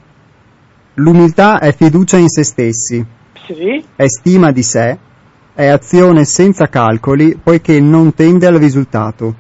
[0.95, 3.05] L'umiltà è fiducia in se stessi,
[3.47, 4.99] Sì, è stima di sé,
[5.55, 9.35] è azione senza calcoli poiché non tende al risultato.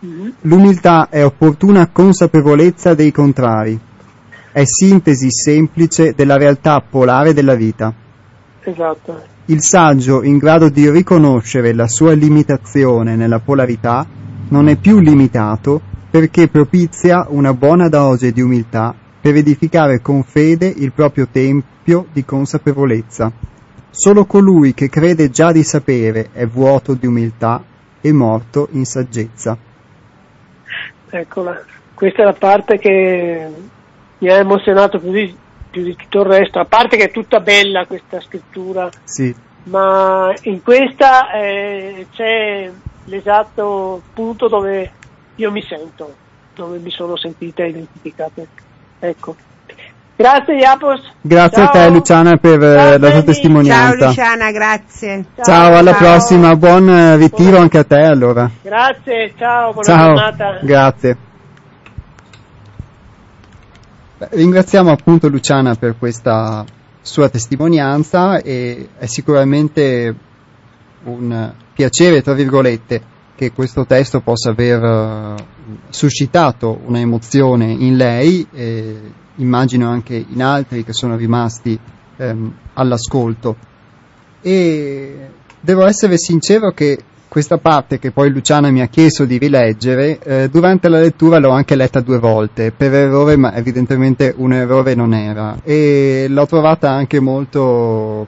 [0.00, 0.32] Mhm.
[0.42, 3.78] L'umiltà è opportuna consapevolezza dei contrari,
[4.52, 7.92] è sintesi semplice della realtà polare della vita.
[8.62, 9.36] esatto.
[9.46, 14.06] Il saggio in grado di riconoscere la sua limitazione nella polarità
[14.50, 15.80] non è più limitato
[16.10, 22.24] perché propizia una buona dose di umiltà per edificare con fede il proprio tempio di
[22.24, 23.32] consapevolezza.
[23.90, 27.64] Solo colui che crede già di sapere è vuoto di umiltà
[28.00, 29.56] e morto in saggezza.
[31.10, 31.64] Eccola.
[31.94, 33.48] Questa è la parte che
[34.18, 35.36] mi ha emozionato più di,
[35.70, 39.34] più di tutto il resto, a parte che è tutta bella questa scrittura, Sì,
[39.64, 42.70] ma in questa eh, c'è
[43.04, 44.92] l'esatto punto dove
[45.36, 46.14] io mi sento,
[46.54, 48.42] dove mi sono sentita identificata.
[49.00, 49.36] Ecco.
[50.18, 51.00] Grazie Iapos.
[51.20, 51.68] grazie Ciao.
[51.68, 53.12] a te Luciana per eh, Ciao, la tua Jenny.
[53.12, 54.06] Ciao testimonianza.
[54.06, 55.24] Luciana, grazie.
[55.44, 55.98] Ciao, alla Ciao.
[56.00, 58.50] prossima, buon eh, ritiro anche a te allora.
[58.60, 60.58] Grazie, ciao, buona Ciao, giornata.
[60.60, 61.16] grazie.
[64.18, 66.64] Beh, ringraziamo appunto Luciana per questa
[67.00, 70.14] sua testimonianza e è sicuramente
[71.04, 73.00] un piacere, tra virgolette,
[73.38, 75.34] che questo testo possa aver eh,
[75.90, 79.00] suscitato un'emozione in lei e
[79.36, 81.78] immagino anche in altri che sono rimasti
[82.16, 83.54] ehm, all'ascolto.
[84.40, 85.16] E
[85.60, 90.48] devo essere sincero che questa parte che poi Luciana mi ha chiesto di rileggere, eh,
[90.50, 95.14] durante la lettura l'ho anche letta due volte, per errore, ma evidentemente un errore non
[95.14, 95.60] era.
[95.62, 98.26] E l'ho trovata anche molto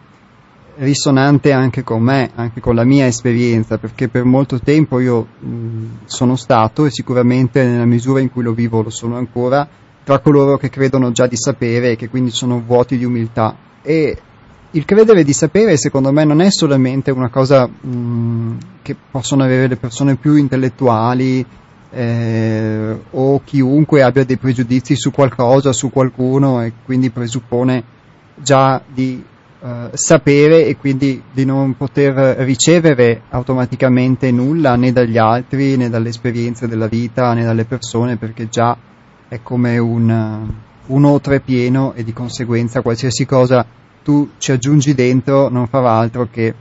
[0.81, 5.85] risonante anche con me, anche con la mia esperienza, perché per molto tempo io mh,
[6.05, 9.69] sono stato, e sicuramente nella misura in cui lo vivo lo sono ancora,
[10.03, 13.55] tra coloro che credono già di sapere e che quindi sono vuoti di umiltà.
[13.83, 14.19] E
[14.73, 19.67] il credere di sapere secondo me non è solamente una cosa mh, che possono avere
[19.67, 21.45] le persone più intellettuali
[21.91, 27.99] eh, o chiunque abbia dei pregiudizi su qualcosa, su qualcuno e quindi presuppone
[28.37, 29.23] già di
[29.63, 36.09] eh, sapere e quindi di non poter ricevere automaticamente nulla né dagli altri né dalle
[36.09, 38.77] esperienze della vita né dalle persone perché già
[39.29, 40.49] è come un,
[40.87, 43.65] un otre pieno e di conseguenza qualsiasi cosa
[44.03, 46.55] tu ci aggiungi dentro non farà altro che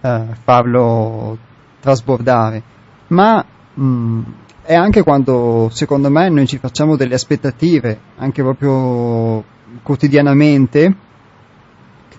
[0.00, 1.38] eh, farlo
[1.80, 2.62] trasbordare.
[3.08, 4.20] Ma mh,
[4.62, 9.44] è anche quando, secondo me, noi ci facciamo delle aspettative, anche proprio
[9.82, 10.94] quotidianamente,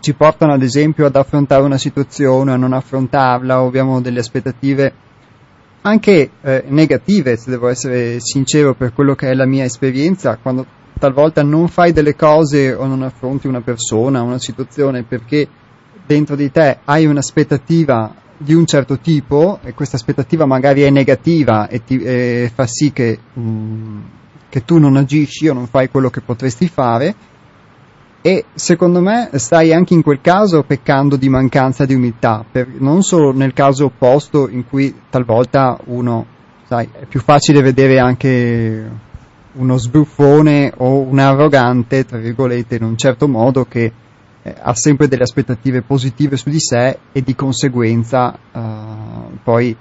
[0.06, 4.94] ci portano ad esempio ad affrontare una situazione, a non affrontarla, o abbiamo delle aspettative
[5.82, 10.64] anche eh, negative, se devo essere sincero per quello che è la mia esperienza, quando
[11.00, 15.48] talvolta non fai delle cose o non affronti una persona, una situazione perché
[16.06, 21.68] dentro di te hai un'aspettativa di un certo tipo e questa aspettativa magari è negativa
[21.68, 24.00] e, ti, e fa sì che, mh,
[24.50, 27.34] che tu non agisci o non fai quello che potresti fare
[28.26, 33.04] e secondo me stai anche in quel caso peccando di mancanza di umiltà, per, non
[33.04, 36.26] solo nel caso opposto in cui talvolta uno,
[36.66, 38.90] sai, è più facile vedere anche
[39.52, 43.92] uno sbruffone o un arrogante, tra virgolette, in un certo modo che
[44.42, 48.60] eh, ha sempre delle aspettative positive su di sé e di conseguenza eh,
[49.44, 49.78] poi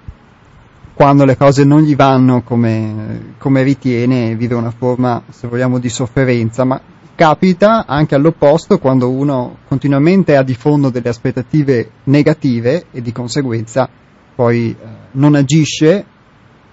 [0.92, 5.88] quando le cose non gli vanno come, come ritiene vive una forma, se vogliamo, di
[5.88, 6.78] sofferenza, ma
[7.14, 13.88] capita anche all'opposto quando uno continuamente ha di fondo delle aspettative negative e di conseguenza
[14.34, 16.04] poi eh, non agisce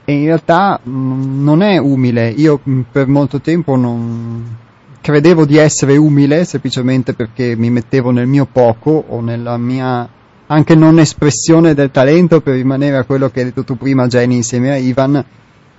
[0.04, 2.30] e in realtà mh, non è umile.
[2.30, 4.58] Io mh, per molto tempo non
[5.00, 10.08] credevo di essere umile semplicemente perché mi mettevo nel mio poco o nella mia
[10.48, 14.36] anche non espressione del talento per rimanere a quello che hai detto tu prima Jenny
[14.36, 15.24] insieme a Ivan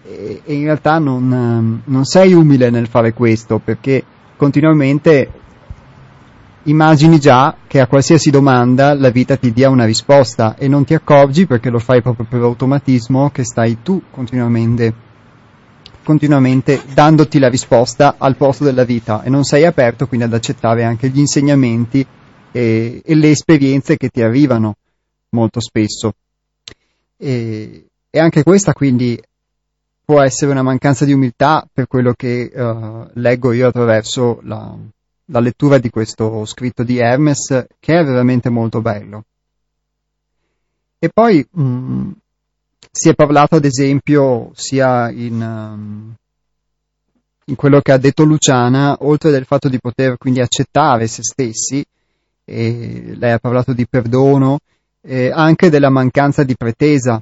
[0.04, 4.02] e, e in realtà non, non sei umile nel fare questo perché
[4.42, 5.30] continuamente
[6.64, 10.94] immagini già che a qualsiasi domanda la vita ti dia una risposta e non ti
[10.94, 14.92] accorgi perché lo fai proprio per automatismo che stai tu continuamente,
[16.02, 20.82] continuamente dandoti la risposta al posto della vita e non sei aperto quindi ad accettare
[20.82, 22.04] anche gli insegnamenti
[22.50, 24.74] e, e le esperienze che ti arrivano
[25.28, 26.14] molto spesso.
[27.16, 29.22] E, e anche questa quindi
[30.12, 34.76] può essere una mancanza di umiltà per quello che uh, leggo io attraverso la,
[35.24, 39.24] la lettura di questo scritto di Hermes, che è veramente molto bello.
[40.98, 42.10] E poi mh,
[42.90, 46.14] si è parlato, ad esempio, sia in, um,
[47.46, 51.82] in, quello che ha detto Luciana, oltre del fatto di poter quindi accettare se stessi,
[52.44, 54.58] e lei ha parlato di perdono,
[55.00, 57.18] eh, anche della mancanza di pretesa,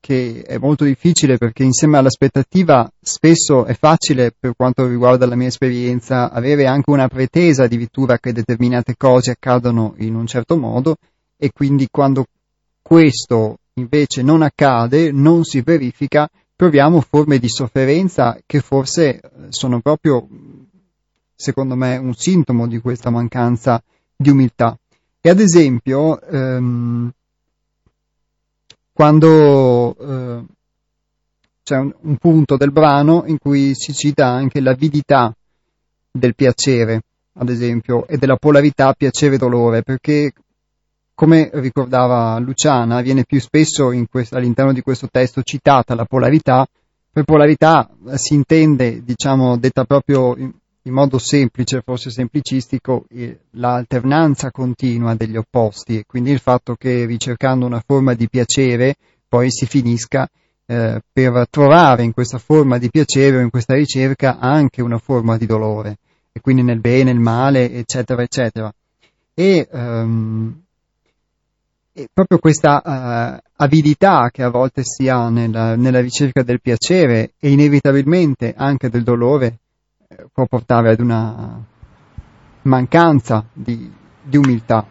[0.00, 5.48] che è molto difficile perché insieme all'aspettativa spesso è facile, per quanto riguarda la mia
[5.48, 10.96] esperienza, avere anche una pretesa addirittura che determinate cose accadano in un certo modo
[11.36, 12.26] e quindi quando
[12.82, 20.28] questo invece non accade, non si verifica, proviamo forme di sofferenza che forse sono proprio,
[21.34, 23.82] secondo me, un sintomo di questa mancanza
[24.14, 24.76] di umiltà.
[25.20, 27.10] E ad esempio, ehm,
[28.92, 30.44] quando eh,
[31.62, 35.34] c'è un, un, punto del brano in cui si cita anche l'avidità
[36.10, 37.02] del piacere,
[37.34, 40.32] ad esempio, e della polarità piacere-dolore, perché
[41.14, 46.66] come ricordava Luciana, viene più spesso questo, all'interno di questo testo citata la polarità.
[47.12, 50.34] Per polarità eh, si intende, diciamo, detta proprio
[50.84, 53.04] in modo semplice, forse semplicistico,
[53.50, 58.96] l'alternanza continua degli opposti, e quindi il fatto che ricercando una forma di piacere
[59.28, 60.28] poi si finisca
[60.66, 65.36] eh, per trovare in questa forma di piacere o in questa ricerca anche una forma
[65.36, 65.98] di dolore,
[66.32, 68.72] e quindi nel bene, il male, eccetera, eccetera.
[69.34, 70.62] E, um,
[71.94, 77.32] e proprio questa uh, avidità che a volte si ha nella, nella, ricerca del piacere
[77.38, 79.58] e inevitabilmente anche del dolore
[80.32, 81.60] può portare ad una
[82.62, 83.90] mancanza di,
[84.22, 84.86] di umiltà,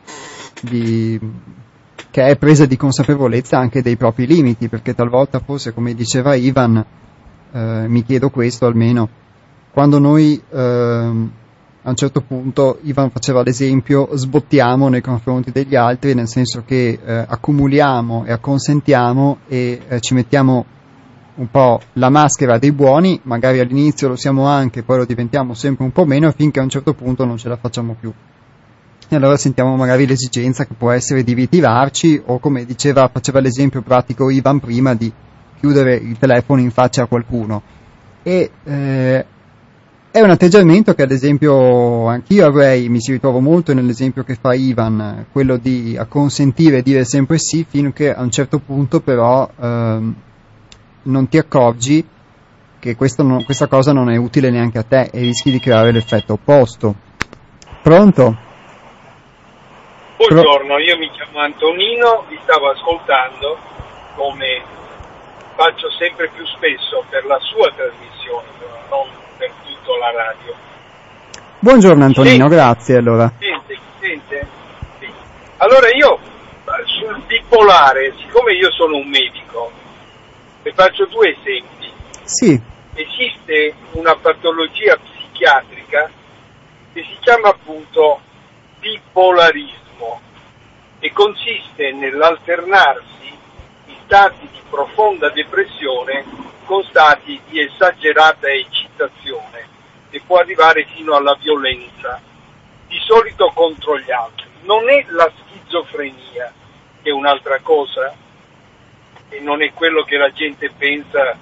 [0.62, 1.20] di,
[2.10, 6.86] che è presa di consapevolezza anche dei propri limiti, perché talvolta forse, come diceva Ivan,
[7.52, 9.10] eh, mi chiedo questo almeno,
[9.72, 11.30] quando noi eh,
[11.84, 17.00] a un certo punto Ivan faceva l'esempio sbottiamo nei confronti degli altri nel senso che
[17.04, 20.66] eh, accumuliamo e acconsentiamo e eh, ci mettiamo
[21.42, 25.84] un po' la maschera dei buoni magari all'inizio lo siamo anche poi lo diventiamo sempre
[25.84, 28.14] un po' meno finché a un certo punto non ce la facciamo più.
[29.10, 33.82] E allora sentiamo magari l'esigenza che può essere di ritirarci o come diceva faceva l'esempio
[33.82, 35.12] pratico Ivan prima di
[35.60, 37.62] chiudere il telefono in faccia a qualcuno.
[38.24, 39.26] E eh,
[40.12, 44.54] è un atteggiamento che ad esempio anch'io avrei, mi si ritrovo molto nell'esempio che fa
[44.54, 50.16] Ivan, quello di acconsentire e dire sempre sì finché a un certo punto però ehm,
[51.04, 52.08] non ti accorgi
[52.80, 56.34] che non, questa cosa non è utile neanche a te e rischi di creare l'effetto
[56.34, 56.96] opposto.
[57.82, 58.50] Pronto?
[60.18, 63.58] Buongiorno, io mi chiamo Antonino, vi stavo ascoltando
[64.16, 64.62] come
[65.56, 68.48] faccio sempre più spesso per la sua trasmissione,
[68.90, 70.54] non per tutta la radio.
[71.60, 73.32] Buongiorno Antonino, sente, grazie allora.
[73.38, 74.48] Sente, sente?
[75.00, 75.08] Sì.
[75.58, 76.20] Allora io
[76.86, 79.72] sul bipolare, siccome io sono un medico,
[80.64, 81.92] vi faccio due esempi.
[82.24, 82.62] Sì.
[82.94, 86.10] Esiste una patologia psichiatrica
[86.94, 88.22] che si chiama appunto
[88.80, 90.22] bipolarismo
[91.00, 93.38] e consiste nell'alternarsi
[93.86, 96.26] in stati di profonda depressione
[96.66, 99.68] con stati di esagerata eccitazione
[100.10, 102.22] e può arrivare fino alla violenza,
[102.88, 104.48] di solito contro gli altri.
[104.64, 106.54] Non è la schizofrenia,
[107.02, 108.14] che è un'altra cosa,
[109.32, 111.36] e non è quello che la gente pensa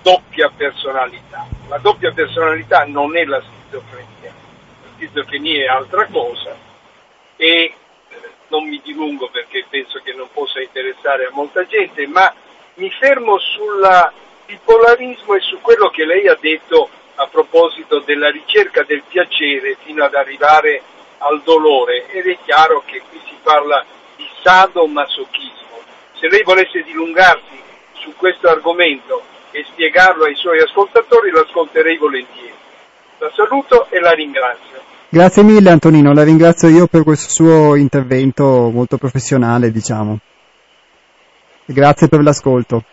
[0.00, 1.46] doppia personalità.
[1.68, 6.56] La doppia personalità non è la schizofrenia, la schizofrenia è altra cosa
[7.36, 7.74] e
[8.48, 12.32] non mi dilungo perché penso che non possa interessare a molta gente, ma
[12.74, 14.12] mi fermo sulla
[14.46, 20.04] bipolarismo e su quello che lei ha detto a proposito della ricerca del piacere fino
[20.04, 20.82] ad arrivare
[21.18, 23.84] al dolore ed è chiaro che qui si parla
[24.16, 25.63] di sadomasochismo.
[26.18, 27.62] Se lei volesse dilungarsi
[27.94, 32.52] su questo argomento e spiegarlo ai suoi ascoltatori lo ascolterei volentieri.
[33.18, 34.82] La saluto e la ringrazio.
[35.08, 40.18] Grazie mille Antonino, la ringrazio io per questo suo intervento molto professionale, diciamo.
[41.66, 42.84] Grazie per l'ascolto.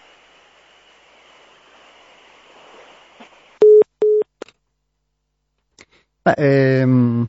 [6.21, 7.25] Beh, ehm,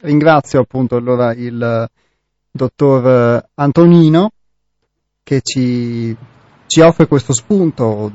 [0.00, 1.88] ringrazio appunto allora il
[2.50, 4.32] dottor Antonino
[5.32, 6.14] che ci,
[6.66, 8.12] ci offre questo spunto,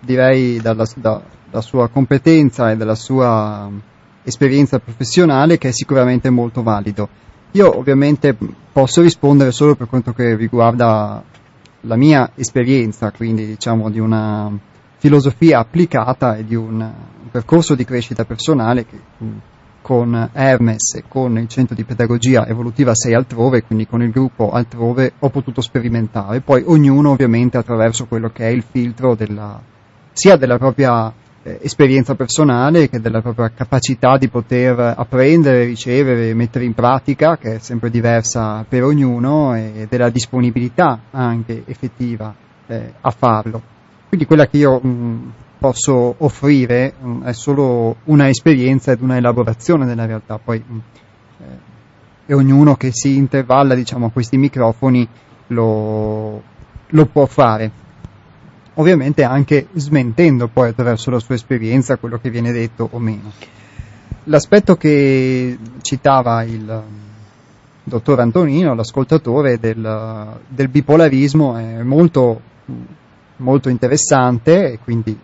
[0.00, 3.70] direi dalla, da, dalla sua competenza e dalla sua
[4.22, 7.08] esperienza professionale che è sicuramente molto valido.
[7.52, 8.36] Io ovviamente
[8.70, 11.22] posso rispondere solo per quanto riguarda
[11.82, 14.52] la mia esperienza, quindi diciamo di una
[14.98, 16.92] filosofia applicata e di un
[17.30, 18.98] percorso di crescita personale che
[19.88, 24.50] con Hermes e con il centro di pedagogia evolutiva 6 altrove, quindi con il gruppo
[24.50, 26.42] altrove, ho potuto sperimentare.
[26.42, 29.58] Poi ognuno ovviamente attraverso quello che è il filtro della,
[30.12, 31.10] sia della propria
[31.42, 37.54] eh, esperienza personale che della propria capacità di poter apprendere, ricevere, mettere in pratica, che
[37.54, 42.34] è sempre diversa per ognuno, e della disponibilità anche effettiva
[42.66, 43.62] eh, a farlo.
[44.06, 49.16] Quindi quella che io mh, posso offrire mh, mm, è solo una esperienza ed una
[49.16, 50.78] elaborazione della realtà, poi mh, mm,
[51.38, 51.76] eh,
[52.26, 55.06] e ognuno che si intervalla diciamo, a questi microfoni
[55.48, 56.42] lo,
[56.86, 57.86] lo può fare.
[58.74, 63.32] Ovviamente anche smentendo poi attraverso la sua esperienza quello che viene detto o meno.
[64.24, 66.96] L'aspetto che citava il mm,
[67.82, 72.40] dottor Antonino, l'ascoltatore del, del bipolarismo, è molto,
[73.36, 75.18] molto interessante e quindi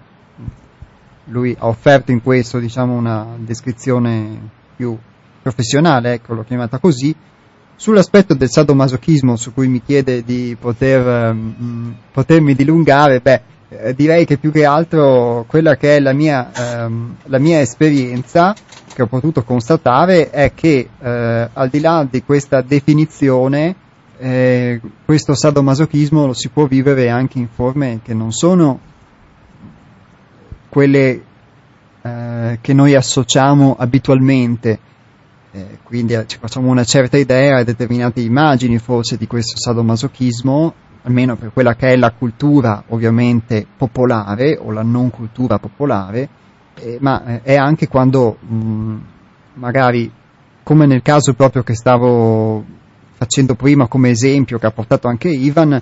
[1.27, 4.39] lui ha offerto in questo diciamo, una descrizione
[4.77, 4.97] più
[5.43, 7.15] professionale, ecco, l'ho chiamata così,
[7.77, 13.95] Sull'aspetto del sadomasochismo su cui mi chiede di poter, mh, mm, potermi dilungare, beh, eh,
[13.95, 18.55] direi che più che altro quella che è la mia, ehm, la mia esperienza
[18.95, 23.75] che ho potuto constatare è che eh, al di là di questa definizione
[24.19, 28.79] eh, questo sadomasochismo lo si può vivere anche in forme che non sono
[30.75, 31.23] quelle
[32.03, 34.79] eh, che noi associamo abitualmente.
[35.53, 40.75] Eh, quindi eh, ci facciamo una certa idea e determinate immagini forse di questo sadomasochismo,
[41.03, 46.29] almeno per quella che è la cultura ovviamente popolare o la non cultura popolare,
[46.75, 48.97] eh, ma eh, è anche quando mh,
[49.55, 50.11] magari,
[50.65, 52.65] come nel caso proprio che stavo
[53.13, 55.81] facendo prima come esempio che ha portato anche Ivan,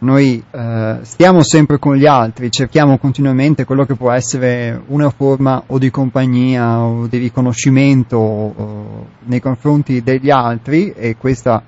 [0.00, 5.64] noi eh, stiamo sempre con gli altri, cerchiamo continuamente quello che può essere una forma
[5.66, 11.62] o di compagnia o di riconoscimento o, nei confronti degli altri e questa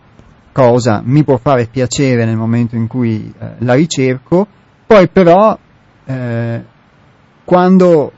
[0.52, 4.46] cosa mi può fare piacere nel momento in cui eh, la ricerco,
[4.86, 5.58] poi però
[6.04, 6.64] eh,
[7.44, 8.12] quando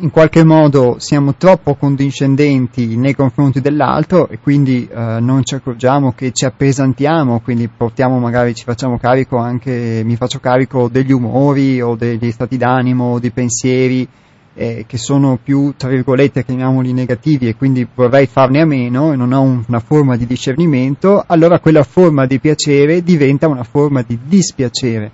[0.00, 6.12] in qualche modo siamo troppo condiscendenti nei confronti dell'altro e quindi eh, non ci accorgiamo
[6.12, 11.80] che ci appesantiamo, quindi portiamo magari ci facciamo carico anche, mi faccio carico degli umori
[11.82, 14.08] o degli stati d'animo o dei pensieri
[14.54, 19.16] eh, che sono più, tra virgolette, chiamiamoli negativi e quindi vorrei farne a meno e
[19.16, 24.02] non ho un, una forma di discernimento, allora quella forma di piacere diventa una forma
[24.02, 25.12] di dispiacere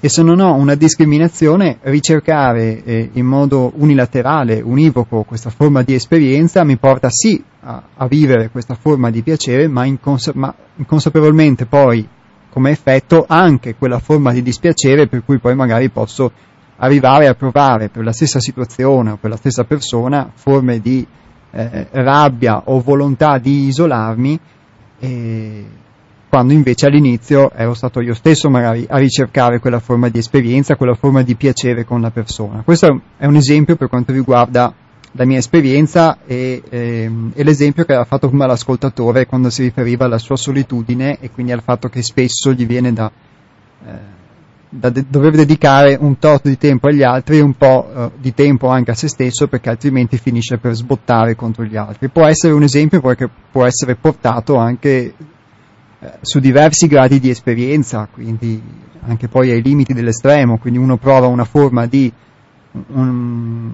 [0.00, 5.94] e se non ho una discriminazione, ricercare eh, in modo unilaterale, univoco, questa forma di
[5.94, 11.66] esperienza mi porta sì a, a vivere questa forma di piacere, ma, inconsa- ma, inconsapevolmente
[11.66, 12.06] poi
[12.48, 16.30] come effetto anche quella forma di dispiacere per cui poi magari posso
[16.76, 21.04] arrivare a provare per la stessa situazione o per la stessa persona forme di
[21.50, 24.40] eh, rabbia o volontà di isolarmi.
[25.00, 25.66] E,
[26.28, 30.94] quando invece all'inizio ero stato io stesso magari a ricercare quella forma di esperienza, quella
[30.94, 32.62] forma di piacere con la persona.
[32.62, 34.72] Questo è un esempio per quanto riguarda
[35.12, 39.62] la mia esperienza e, e, ehm, e l'esempio che aveva fatto prima l'ascoltatore quando si
[39.62, 43.10] riferiva alla sua solitudine e quindi al fatto che spesso gli viene da,
[43.86, 43.90] eh,
[44.68, 48.34] da de- dover dedicare un tot di tempo agli altri e un po' eh, di
[48.34, 52.08] tempo anche a se stesso perché altrimenti finisce per sbottare contro gli altri.
[52.08, 55.14] Può essere un esempio perché può essere portato anche
[56.20, 58.60] su diversi gradi di esperienza, quindi
[59.06, 62.12] anche poi ai limiti dell'estremo, quindi uno prova una forma di
[62.88, 63.70] un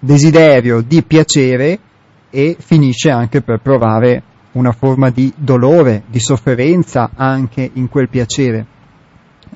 [0.00, 1.78] desiderio di piacere
[2.30, 8.66] e finisce anche per provare una forma di dolore, di sofferenza anche in quel piacere.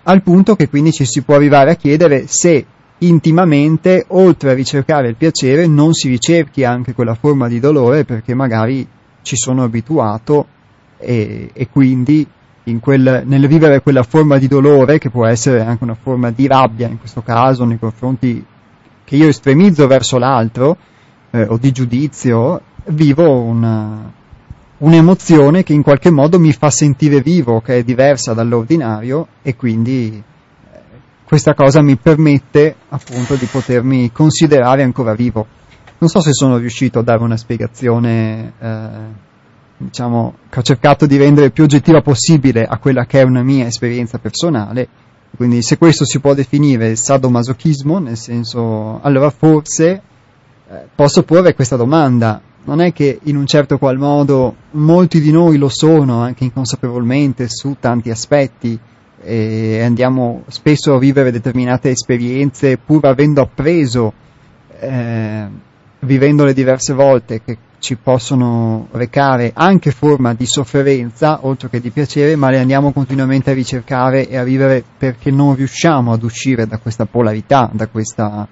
[0.05, 2.67] Al punto che quindi ci si può arrivare a chiedere se
[2.99, 8.35] intimamente, oltre a ricercare il piacere, non si ricerchi anche quella forma di dolore perché
[8.35, 8.87] magari
[9.23, 10.47] ci sono abituato
[11.05, 12.27] e, e quindi
[12.81, 16.89] quel, nel vivere quella forma di dolore, che può essere anche una forma di rabbia
[16.89, 18.45] in questo caso, nei confronti
[19.05, 20.77] che io estremizzo verso l'altro,
[21.31, 24.11] eh, o di giudizio, vivo una,
[24.79, 30.23] un'emozione che in qualche modo mi fa sentire vivo, che è diversa dall'ordinario e quindi
[30.73, 30.79] eh,
[31.25, 35.47] questa cosa mi permette appunto di potermi considerare ancora vivo.
[35.99, 38.89] Non so se sono riuscito a dare una spiegazione eh,
[39.77, 43.67] diciamo, che ho cercato di rendere più oggettiva possibile a quella che è una mia
[43.67, 44.89] esperienza personale.
[45.37, 50.03] Quindi se questo si può definire sadomasochismo, nel senso, allora forse
[50.69, 52.41] eh, posso porre questa domanda.
[52.67, 57.49] Non è che in un certo qual modo molti di noi lo sono, anche inconsapevolmente,
[57.49, 58.79] su tanti aspetti,
[59.23, 64.13] e andiamo spesso a vivere determinate esperienze pur avendo appreso,
[64.79, 65.47] eh,
[66.01, 72.35] vivendole diverse volte, che ci possono recare anche forma di sofferenza, oltre che di piacere,
[72.35, 76.79] ma le andiamo continuamente a ricercare e a vivere perché non riusciamo ad uscire da
[76.79, 78.49] questa polarità, da, questa,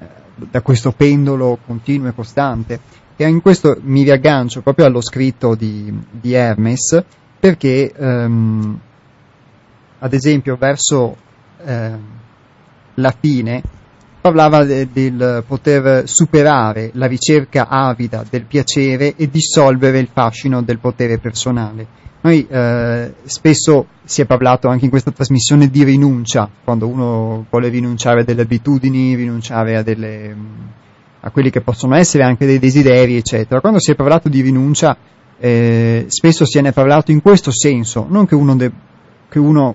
[0.00, 2.80] eh, da questo pendolo continuo e costante.
[3.14, 7.04] E in questo mi riaggancio proprio allo scritto di, di Hermes,
[7.38, 8.80] perché ehm,
[10.00, 11.16] ad esempio verso
[11.64, 11.98] eh,
[12.94, 13.62] la fine
[14.22, 20.78] parlava de, del poter superare la ricerca avida del piacere e dissolvere il fascino del
[20.78, 22.00] potere personale.
[22.22, 27.68] Noi eh, spesso si è parlato anche in questa trasmissione di rinuncia, quando uno vuole
[27.68, 30.36] rinunciare a delle abitudini, rinunciare a, delle,
[31.18, 33.60] a quelli che possono essere anche dei desideri, eccetera.
[33.60, 34.96] Quando si è parlato di rinuncia,
[35.36, 38.72] eh, spesso se ne è parlato in questo senso, non che uno, de-
[39.28, 39.74] che uno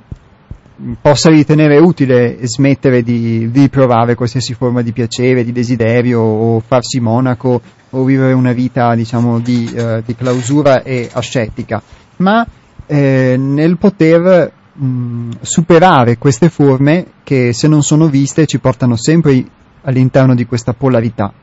[1.01, 6.99] possa ritenere utile smettere di, di provare qualsiasi forma di piacere, di desiderio o farsi
[6.99, 11.81] monaco o vivere una vita diciamo di, eh, di clausura e ascetica,
[12.17, 12.45] ma
[12.85, 19.43] eh, nel poter mh, superare queste forme che se non sono viste ci portano sempre
[19.81, 21.33] all'interno di questa polarità.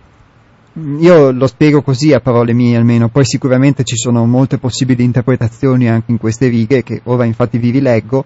[0.98, 5.88] Io lo spiego così a parole mie almeno, poi sicuramente ci sono molte possibili interpretazioni
[5.88, 8.24] anche in queste righe che ora infatti vi rileggo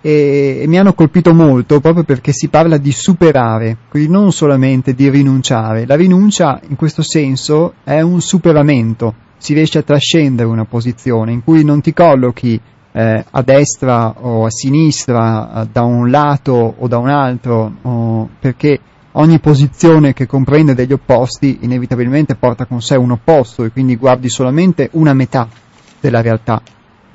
[0.00, 4.94] e, e mi hanno colpito molto proprio perché si parla di superare, quindi non solamente
[4.94, 5.86] di rinunciare.
[5.86, 11.42] La rinuncia in questo senso è un superamento, si riesce a trascendere una posizione in
[11.42, 12.60] cui non ti collochi
[12.92, 18.28] eh, a destra o a sinistra, eh, da un lato o da un altro, o
[18.38, 18.80] perché
[19.12, 24.28] ogni posizione che comprende degli opposti inevitabilmente porta con sé un opposto e quindi guardi
[24.28, 25.48] solamente una metà
[26.00, 26.62] della realtà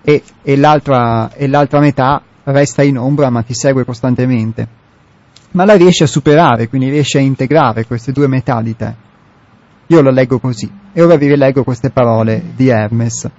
[0.01, 4.67] e, e, l'altra, e l'altra metà resta in ombra ma ti segue costantemente.
[5.51, 8.93] Ma la riesci a superare, quindi riesci a integrare queste due metà di te.
[9.87, 13.29] Io lo leggo così e ora vi rileggo queste parole di Hermes.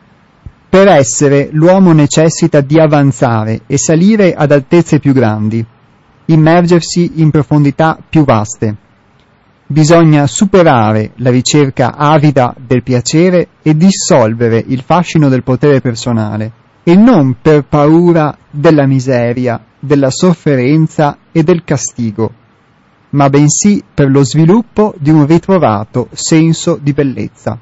[0.68, 5.66] Per essere l'uomo necessita di avanzare e salire ad altezze più grandi
[6.26, 8.76] immergersi in profondità più vaste.
[9.68, 16.52] Bisogna superare la ricerca avida del piacere e dissolvere il fascino del potere personale,
[16.88, 22.30] e non per paura della miseria, della sofferenza e del castigo,
[23.10, 27.58] ma bensì per lo sviluppo di un ritrovato senso di bellezza,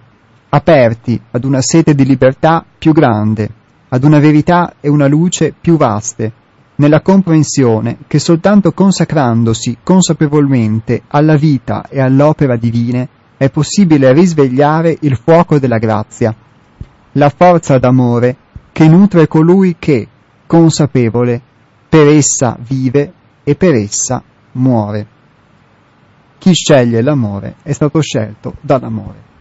[0.50, 3.48] aperti ad una sete di libertà più grande,
[3.88, 6.30] ad una verità e una luce più vaste,
[6.74, 13.08] nella comprensione che soltanto consacrandosi consapevolmente alla vita e all'opera divine
[13.38, 16.34] è possibile risvegliare il fuoco della grazia,
[17.12, 18.36] la forza d'amore
[18.74, 20.08] che nutre colui che,
[20.48, 21.40] consapevole,
[21.88, 23.12] per essa vive
[23.44, 24.20] e per essa
[24.52, 25.06] muore.
[26.38, 29.32] Chi sceglie l'amore è stato scelto dall'amore.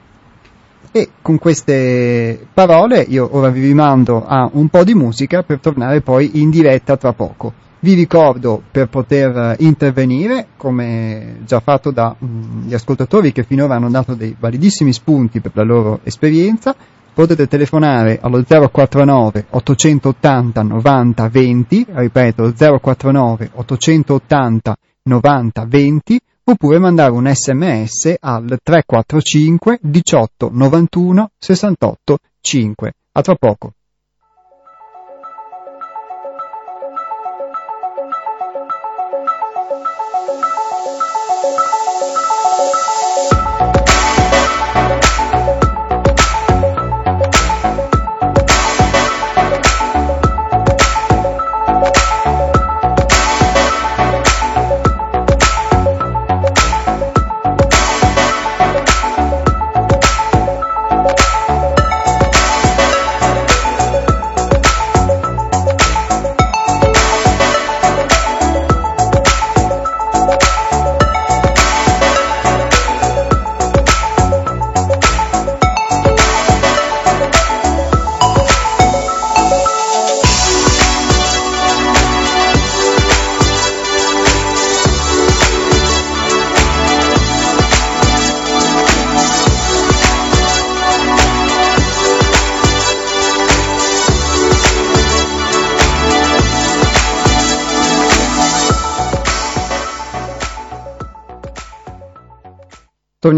[0.92, 6.02] E con queste parole io ora vi rimando a un po' di musica per tornare
[6.02, 7.54] poi in diretta tra poco.
[7.80, 14.14] Vi ricordo per poter intervenire, come già fatto dagli mm, ascoltatori che finora hanno dato
[14.14, 16.76] dei validissimi spunti per la loro esperienza,
[17.14, 27.30] potete telefonare allo 049 880 90 20, ripeto 049 880 90 20 oppure mandare un
[27.34, 32.94] sms al 345 18 91 68 5.
[33.14, 33.74] A tra poco.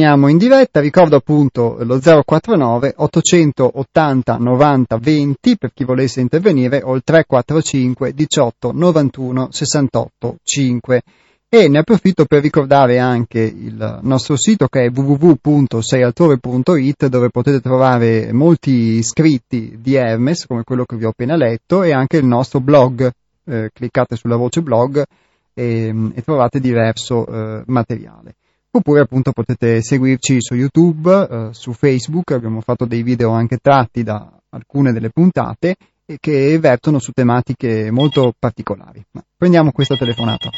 [0.05, 6.93] Torniamo in diretta, ricordo appunto lo 049 880 90 20 per chi volesse intervenire o
[6.93, 11.01] il 345 18 91 68 5
[11.49, 18.31] e ne approfitto per ricordare anche il nostro sito che è www.seialtore.it dove potete trovare
[18.31, 22.59] molti scritti di Hermes come quello che vi ho appena letto e anche il nostro
[22.59, 23.09] blog,
[23.45, 25.03] eh, cliccate sulla voce blog
[25.51, 28.35] e, e trovate diverso eh, materiale
[28.77, 34.03] oppure appunto potete seguirci su YouTube, eh, su Facebook, abbiamo fatto dei video anche tratti
[34.03, 39.03] da alcune delle puntate e che vertono su tematiche molto particolari.
[39.11, 40.49] Ma prendiamo questa telefonata.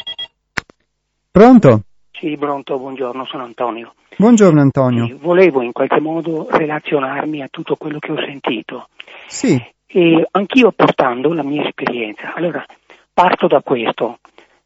[1.32, 1.82] Pronto?
[2.11, 3.93] Sì, pronto, buongiorno, sono Antonio.
[4.18, 5.05] Buongiorno Antonio.
[5.05, 8.89] Sì, volevo in qualche modo relazionarmi a tutto quello che ho sentito.
[9.28, 9.55] Sì.
[9.86, 12.34] E anch'io portando la mia esperienza.
[12.34, 12.65] Allora,
[13.13, 14.18] parto da questo.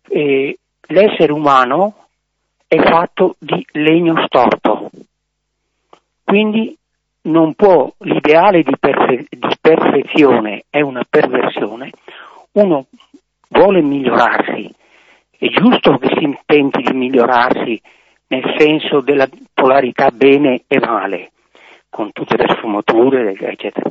[0.07, 2.00] Eh, l'essere umano
[2.71, 4.89] è fatto di legno storto.
[6.23, 6.73] Quindi
[7.23, 11.91] non può, l'ideale di, perfe- di perfezione è una perversione,
[12.53, 12.85] uno
[13.49, 14.73] vuole migliorarsi,
[15.37, 17.81] è giusto che si tenti di migliorarsi
[18.27, 21.31] nel senso della polarità bene e male,
[21.89, 23.89] con tutte le sfumature, eccetera.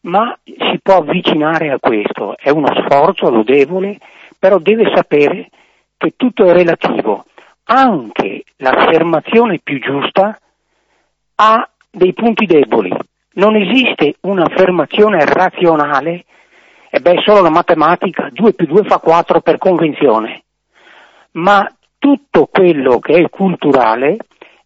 [0.00, 3.96] Ma si può avvicinare a questo, è uno sforzo lodevole,
[4.36, 5.50] però deve sapere
[5.96, 7.24] che tutto è relativo.
[7.70, 10.38] Anche l'affermazione più giusta
[11.34, 12.90] ha dei punti deboli.
[13.34, 16.24] Non esiste un'affermazione razionale,
[16.88, 20.44] e beh, solo la matematica, 2 più 2 fa 4 per convenzione.
[21.32, 24.16] Ma tutto quello che è culturale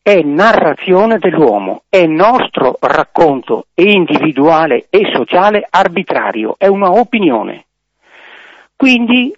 [0.01, 7.67] è narrazione dell'uomo, è nostro racconto individuale e sociale arbitrario, è una opinione.
[8.77, 9.35] Quindi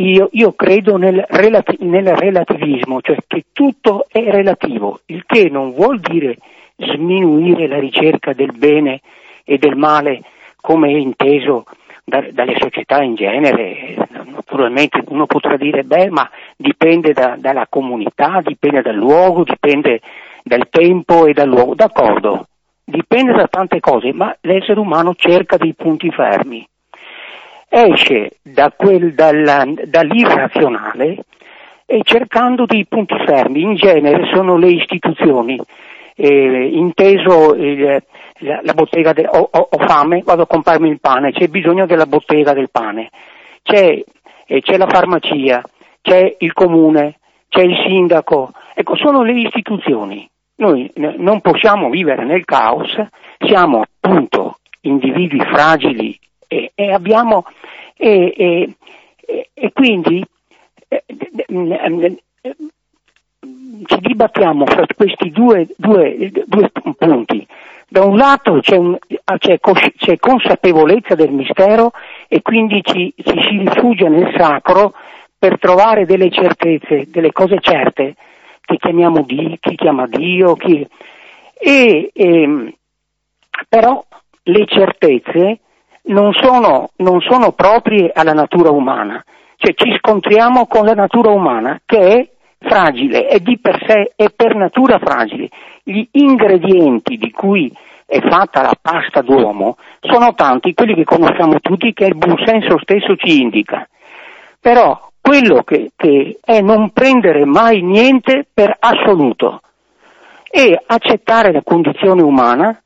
[0.00, 5.72] io, io credo nel, relati- nel, relativismo, cioè che tutto è relativo, il che non
[5.72, 6.38] vuol dire
[6.76, 9.00] sminuire la ricerca del bene
[9.44, 10.22] e del male
[10.60, 11.64] come è inteso
[12.04, 13.96] da, dalle società in genere.
[14.24, 20.00] Naturalmente uno potrà dire, beh, ma dipende da, dalla comunità, dipende dal luogo, dipende
[20.42, 21.74] dal tempo e dal luogo.
[21.74, 22.46] D'accordo,
[22.84, 26.66] dipende da tante cose, ma l'essere umano cerca dei punti fermi.
[27.72, 31.24] Esce da quel, dalla, dall'irrazionale
[31.86, 33.62] e cercando dei punti fermi.
[33.62, 35.56] In genere sono le istituzioni,
[36.16, 38.02] eh, inteso il,
[38.38, 42.06] la, la bottega, de, ho, ho, fame, vado a comprarmi il pane, c'è bisogno della
[42.06, 43.08] bottega del pane,
[43.62, 44.02] c'è,
[44.46, 45.62] eh, c'è la farmacia,
[46.02, 47.18] c'è il comune,
[47.48, 50.28] c'è il sindaco, ecco, sono le istituzioni.
[50.56, 53.00] Noi n- non possiamo vivere nel caos,
[53.38, 56.18] siamo appunto individui fragili
[56.52, 57.44] e, e abbiamo
[57.96, 58.74] e,
[59.54, 60.24] e, quindi
[60.88, 61.04] eh,
[63.84, 67.46] ci dibattiamo fra questi due, due, due punti.
[67.88, 68.96] Da un lato c'è, un,
[69.38, 69.60] c'è,
[69.96, 71.92] c'è, consapevolezza del mistero
[72.26, 74.92] e quindi ci, ci, si rifugia nel sacro
[75.38, 78.16] per trovare delle certezze, delle cose certe
[78.60, 80.86] che chiamiamo Dio, chi chiama Dio, chi...
[81.62, 82.72] E, e, ehm,
[83.68, 84.04] però
[84.44, 85.60] le certezze
[86.04, 89.22] non sono, non sono proprie alla natura umana,
[89.56, 92.28] cioè ci scontriamo con la natura umana che è
[92.58, 95.48] fragile, è di per sé, è per natura fragile.
[95.82, 97.72] Gli ingredienti di cui
[98.06, 103.16] è fatta la pasta d'uomo sono tanti, quelli che conosciamo tutti, che il buonsenso stesso
[103.16, 103.88] ci indica.
[104.58, 109.60] Però quello che, che è non prendere mai niente per assoluto
[110.50, 112.82] e accettare la condizione umana,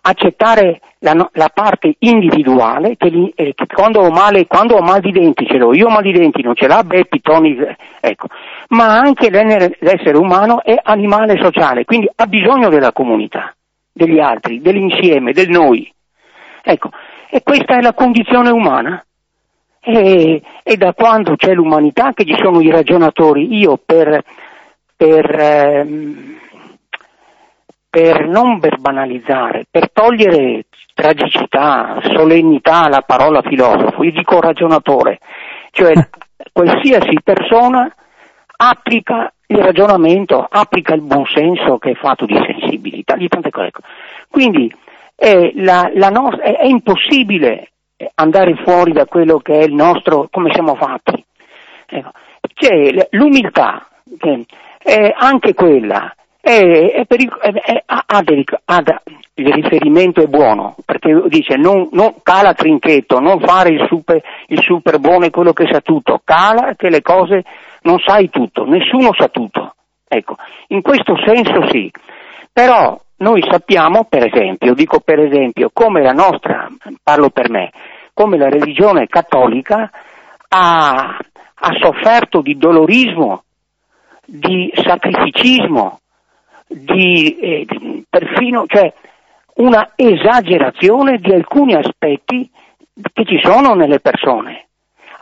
[0.00, 5.00] accettare la, la, parte individuale che, li, eh, che quando, ho male, quando ho mal
[5.00, 7.56] di denti ce l'ho, io ho mal di denti, non ce l'ha, beh, pitoni,
[8.00, 8.28] ecco.
[8.68, 13.54] Ma anche l'essere umano è animale sociale, quindi ha bisogno della comunità,
[13.92, 15.92] degli altri, dell'insieme, del noi.
[16.62, 16.90] Ecco,
[17.28, 19.00] e questa è la condizione umana.
[19.88, 24.20] E, e da quando c'è l'umanità che ci sono i ragionatori, io per,
[24.96, 26.38] per ehm,
[27.88, 30.64] per non banalizzare, per togliere
[30.94, 35.18] tragicità, solennità alla parola filosofo, io dico ragionatore,
[35.70, 35.92] cioè
[36.52, 37.92] qualsiasi persona
[38.56, 43.66] applica il ragionamento, applica il buonsenso che è fatto di sensibilità, di tante cose.
[43.66, 43.80] Ecco.
[44.28, 44.74] Quindi
[45.14, 47.70] è, la, la nostra, è, è, impossibile
[48.14, 51.24] andare fuori da quello che è il nostro, come siamo fatti.
[51.86, 52.10] Ecco.
[52.54, 53.86] C'è l'umiltà,
[54.18, 54.44] che
[54.82, 56.14] è anche quella
[56.46, 58.22] è, è peric- è, ha, ha,
[58.64, 58.82] ha,
[59.34, 64.62] il riferimento è buono, perché dice non, non, cala trinchetto, non fare il super, il
[64.62, 67.42] super buono e quello che sa tutto, cala che le cose
[67.82, 69.74] non sai tutto, nessuno sa tutto.
[70.06, 70.36] Ecco,
[70.68, 71.90] in questo senso sì,
[72.52, 76.68] però noi sappiamo, per esempio, dico per esempio, come la nostra,
[77.02, 77.72] parlo per me,
[78.14, 79.90] come la religione cattolica
[80.48, 81.18] ha,
[81.54, 83.42] ha sofferto di dolorismo,
[84.24, 85.98] di sacrificismo,
[86.66, 87.66] di, eh,
[88.08, 88.92] perfino, cioè
[89.56, 92.50] una esagerazione di alcuni aspetti
[93.12, 94.68] che ci sono nelle persone.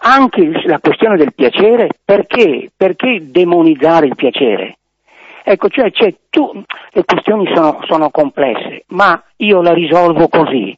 [0.07, 2.71] Anche la questione del piacere, perché?
[2.77, 4.79] Perché demonizzare il piacere?
[5.43, 10.77] Ecco, cioè, cioè tu, le questioni sono, sono, complesse, ma io la risolvo così.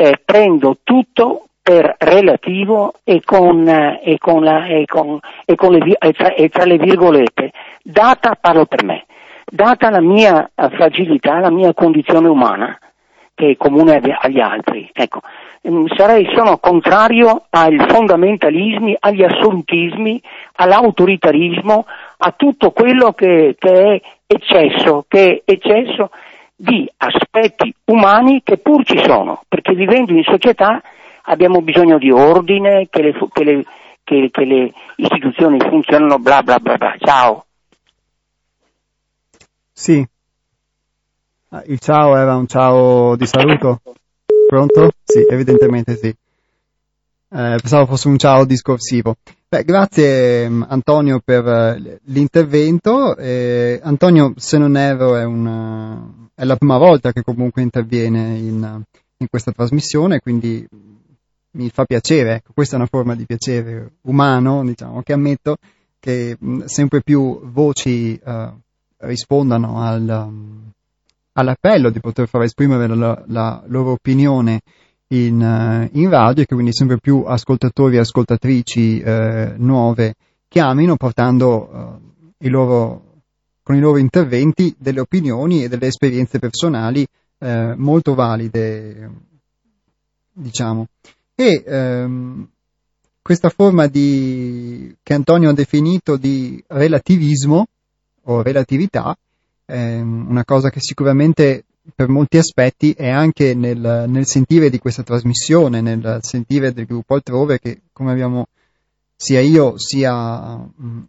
[0.00, 5.18] Eh, prendo tutto per relativo e, con, eh, e, con la, e, con,
[5.56, 7.50] con le, tra, e tra le virgolette,
[7.82, 9.04] data parlo per me
[9.50, 12.78] data la mia eh, fragilità, la mia condizione umana,
[13.34, 15.20] che è comune agli altri, ecco,
[15.68, 20.20] mm, sarei, sono contrario ai fondamentalismi, agli assolutismi,
[20.56, 21.86] all'autoritarismo,
[22.18, 26.10] a tutto quello che, che è eccesso, che è eccesso
[26.56, 30.82] di aspetti umani che pur ci sono, perché vivendo in società
[31.22, 33.64] abbiamo bisogno di ordine, che le, che le,
[34.02, 36.96] che, che le istituzioni funzionano, bla bla bla bla.
[36.98, 37.44] Ciao.
[39.78, 40.04] Sì.
[41.50, 43.80] Ah, il ciao era un ciao di saluto?
[44.48, 44.90] Pronto?
[45.04, 46.08] Sì, evidentemente sì.
[46.08, 46.16] Eh,
[47.28, 49.14] pensavo fosse un ciao discorsivo.
[49.48, 53.16] Beh, grazie mm, Antonio per uh, l'intervento.
[53.16, 58.82] Eh, Antonio, se non erro, è, una, è, la prima volta che comunque interviene in,
[59.16, 60.66] in, questa trasmissione, quindi
[61.52, 62.34] mi fa piacere.
[62.34, 65.56] Ecco, questa è una forma di piacere umano, diciamo, che ammetto
[66.00, 68.52] che mh, mm, sempre più voci uh,
[68.98, 70.70] rispondano al, um,
[71.32, 74.60] all'appello di poter far esprimere la, la loro opinione
[75.08, 80.14] in, uh, in, radio e che quindi sempre più ascoltatori e ascoltatrici uh, nuove
[80.48, 82.00] chiamino portando
[82.38, 83.22] i loro,
[83.62, 87.06] con i loro interventi delle opinioni e delle esperienze personali
[87.76, 89.10] molto valide,
[90.32, 90.86] diciamo.
[91.34, 92.48] E um,
[93.22, 97.66] questa forma di, che Antonio ha definito di relativismo
[98.28, 99.16] o relatività
[99.64, 101.64] è una cosa che sicuramente
[101.94, 107.14] per molti aspetti è anche nel, nel, sentire di questa trasmissione, nel sentire del gruppo
[107.14, 108.46] altrove che come abbiamo
[109.20, 110.64] sia io sia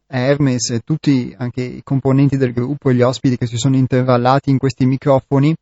[0.08, 4.50] Hermes e tutti anche i componenti del gruppo e gli ospiti che si sono intervallati
[4.50, 5.56] in questi microfoni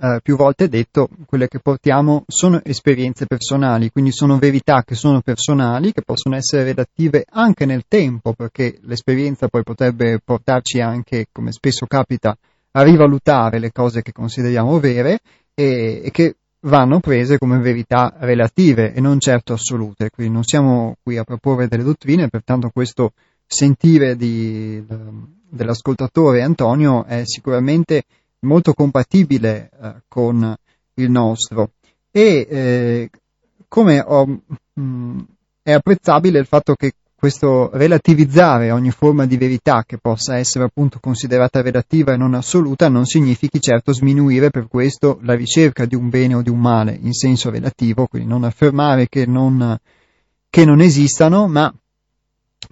[0.00, 5.20] eh, più volte detto, quelle che portiamo sono esperienze personali, quindi sono verità che sono
[5.20, 11.52] personali, che possono essere redattive anche nel tempo, perché l'esperienza poi potrebbe portarci anche, come
[11.52, 12.36] spesso capita,
[12.72, 15.20] a rivalutare le cose che consideriamo vere
[15.54, 20.10] e, e che vanno prese come verità relative e non certo assolute.
[20.10, 23.12] Quindi non siamo qui a proporre delle dottrine, pertanto questo
[23.46, 24.84] sentire di,
[25.48, 28.04] dell'ascoltatore Antonio è sicuramente
[28.40, 30.54] molto compatibile eh, con
[30.94, 31.72] il nostro.
[32.10, 33.10] E eh,
[33.68, 34.40] come ho, mh,
[34.80, 35.20] mm,
[35.62, 41.00] è apprezzabile il fatto che questo relativizzare ogni forma di verità che possa essere appunto
[41.00, 46.10] considerata relativa e non assoluta non significhi certo sminuire per questo la ricerca di un
[46.10, 49.76] bene o di un male in senso relativo, quindi non affermare che non,
[50.48, 51.72] che non esistano, ma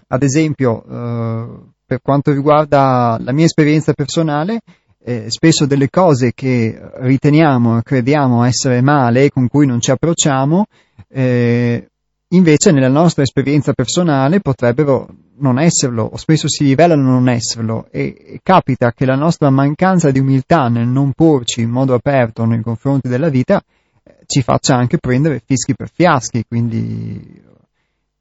[0.09, 1.47] ad esempio eh,
[1.87, 4.61] per quanto riguarda la mia esperienza personale,
[5.07, 10.65] eh, spesso delle cose che riteniamo, crediamo essere male, con cui non ci approcciamo,
[11.09, 11.89] eh,
[12.29, 18.17] invece nella nostra esperienza personale potrebbero non esserlo, o spesso si rivelano non esserlo, e,
[18.19, 22.63] e capita che la nostra mancanza di umiltà nel non porci in modo aperto nei
[22.63, 23.61] confronti della vita
[24.03, 27.43] eh, ci faccia anche prendere fischi per fiaschi, quindi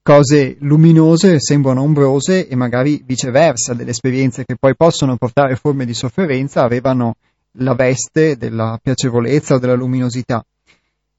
[0.04, 5.94] cose luminose sembrano ombrose e magari viceversa delle esperienze che poi possono portare forme di
[5.94, 7.14] sofferenza avevano
[7.52, 10.44] la veste della piacevolezza o della luminosità.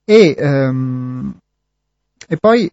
[0.04, 1.36] E, um,
[2.28, 2.72] e poi,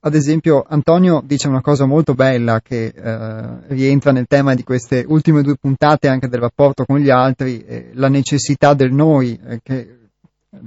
[0.00, 5.04] ad esempio, Antonio dice una cosa molto bella che uh, rientra nel tema di queste
[5.06, 9.60] ultime due puntate anche del rapporto con gli altri, eh, la necessità del noi, eh,
[9.62, 9.98] che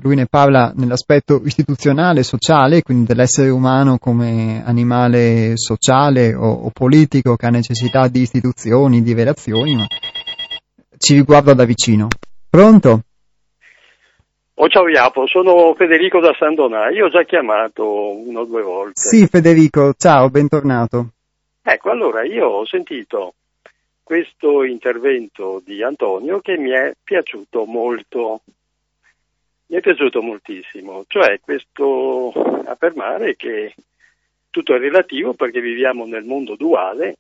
[0.02, 7.36] lui ne parla nell'aspetto istituzionale, sociale, quindi dell'essere umano come animale sociale o, o, politico
[7.36, 9.86] che ha necessità di istituzioni, di relazioni, ma
[10.98, 12.08] ci riguarda da vicino.
[12.50, 13.02] Pronto?
[14.56, 18.62] Oh, ciao Iapo, sono Federico da San Donà, io ho già chiamato una o due
[18.62, 18.94] volte.
[18.96, 21.10] Sì, Federico, ciao, bentornato.
[21.62, 23.34] Ecco, allora io ho sentito
[24.04, 28.42] questo intervento di Antonio che mi è piaciuto molto
[29.74, 32.32] mi è piaciuto moltissimo, cioè questo
[32.66, 33.74] affermare che
[34.52, 37.18] tutto è relativo perché viviamo nel mondo duale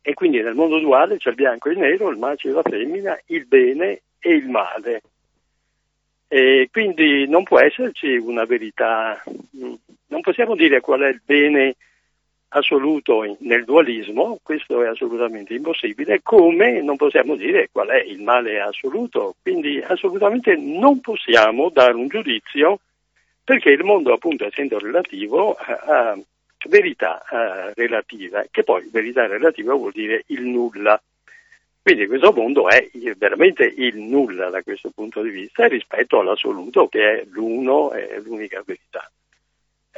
[0.00, 2.62] e quindi nel mondo duale c'è il bianco e il nero, il maschio e la
[2.62, 5.02] femmina, il bene e il male.
[6.28, 11.74] E quindi non può esserci una verità, non possiamo dire qual è il bene
[12.48, 18.60] assoluto nel dualismo, questo è assolutamente impossibile, come non possiamo dire qual è il male
[18.60, 22.80] assoluto, quindi assolutamente non possiamo dare un giudizio
[23.44, 26.18] perché il mondo appunto essendo relativo ha
[26.68, 27.22] verità
[27.74, 31.00] relativa, che poi verità relativa vuol dire il nulla.
[31.80, 37.20] Quindi questo mondo è veramente il nulla da questo punto di vista rispetto all'assoluto che
[37.20, 39.10] è l'uno, è l'unica verità.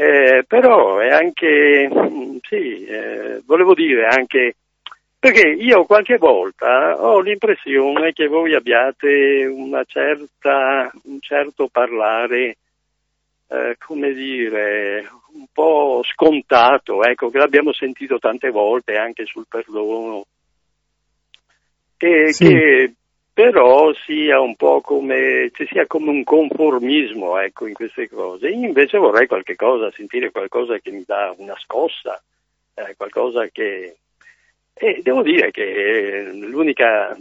[0.00, 1.90] Eh, però è anche,
[2.48, 4.54] sì, eh, volevo dire anche,
[5.18, 12.56] perché io qualche volta ho l'impressione che voi abbiate una certa, un certo parlare,
[13.48, 20.24] eh, come dire, un po' scontato, ecco, che l'abbiamo sentito tante volte anche sul perdono,
[21.98, 22.46] e sì.
[22.46, 22.94] che
[23.40, 28.48] però sia un po' come, ci sia come un conformismo ecco, in queste cose.
[28.48, 32.22] Io invece vorrei qualche cosa, sentire qualcosa che mi dà una scossa,
[32.74, 33.96] eh, qualcosa che...
[34.74, 37.16] E devo dire che l'unica,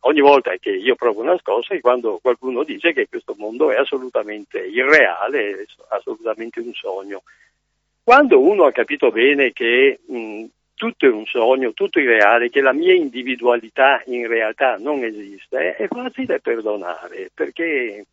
[0.00, 3.76] ogni volta che io provo una scossa è quando qualcuno dice che questo mondo è
[3.76, 7.22] assolutamente irreale, assolutamente un sogno.
[8.02, 10.44] Quando uno ha capito bene che mh,
[10.78, 15.74] tutto è un sogno, tutto è reale, che la mia individualità in realtà non esiste,
[15.74, 18.06] è facile perdonare, perché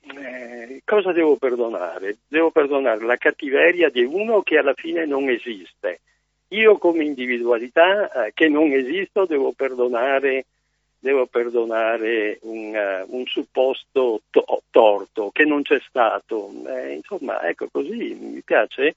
[0.00, 2.18] eh, cosa devo perdonare?
[2.28, 6.00] Devo perdonare la cattiveria di uno che alla fine non esiste.
[6.50, 10.46] Io come individualità eh, che non esisto devo perdonare,
[11.00, 16.52] devo perdonare un, uh, un supposto to- torto che non c'è stato.
[16.68, 18.94] Eh, insomma, ecco così mi piace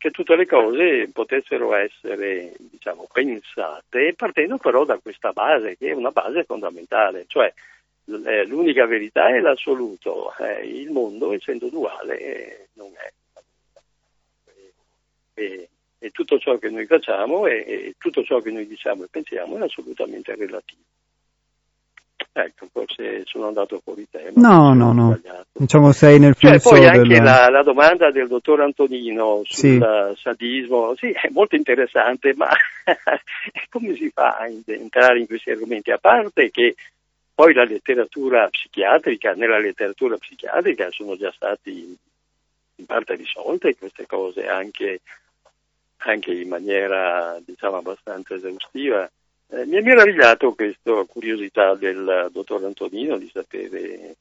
[0.00, 5.92] che tutte le cose potessero essere diciamo, pensate partendo però da questa base che è
[5.92, 7.52] una base fondamentale, cioè
[8.06, 13.12] eh, l'unica verità è l'assoluto, eh, il mondo essendo duale eh, non è.
[15.34, 19.08] E, e, tutto ciò che noi facciamo e, e tutto ciò che noi diciamo e
[19.10, 20.80] pensiamo è assolutamente relativo.
[22.32, 24.30] Ecco, forse sono andato fuori tema.
[24.34, 25.18] No, no, no.
[25.52, 27.22] Diciamo sei nel cioè, flusso poi anche del...
[27.22, 30.20] la, la, domanda del dottor Antonino sul sì.
[30.20, 32.48] sadismo, sì, è molto interessante, ma
[33.68, 35.90] come si fa a entrare in questi argomenti?
[35.90, 36.76] A parte che
[37.34, 41.96] poi la letteratura psichiatrica, nella letteratura psichiatrica sono già stati
[42.76, 45.00] in parte risolte queste cose anche,
[45.98, 49.10] anche in maniera diciamo abbastanza esaustiva
[49.50, 54.16] eh, mi è meravigliato questa curiosità del dottor Antonino di sapere,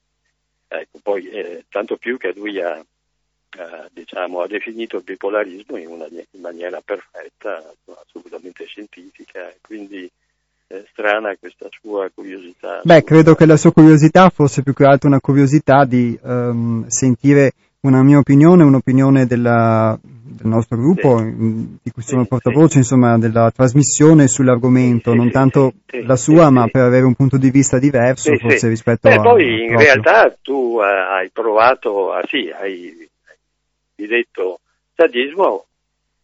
[0.67, 2.83] ecco, poi eh, tanto più che lui ha,
[3.57, 7.63] ha, diciamo, ha, definito il bipolarismo in, una, in maniera perfetta,
[8.05, 10.09] assolutamente scientifica, quindi
[10.65, 12.81] è strana questa sua curiosità.
[12.83, 17.53] Beh, credo che la sua curiosità fosse più che altro una curiosità di um, sentire
[17.81, 19.97] una mia opinione, un'opinione della,
[20.29, 21.79] del nostro gruppo, sì.
[21.81, 22.77] di cui sono sì, portavoce, sì.
[22.77, 25.73] insomma, della trasmissione sull'argomento, non tanto
[26.03, 29.21] la sua, ma per avere un punto di vista diverso, forse rispetto Beh, a.
[29.21, 33.07] Poi in realtà tu uh, hai provato, ah, sì, hai,
[33.97, 34.59] hai detto
[34.95, 35.65] sadismo,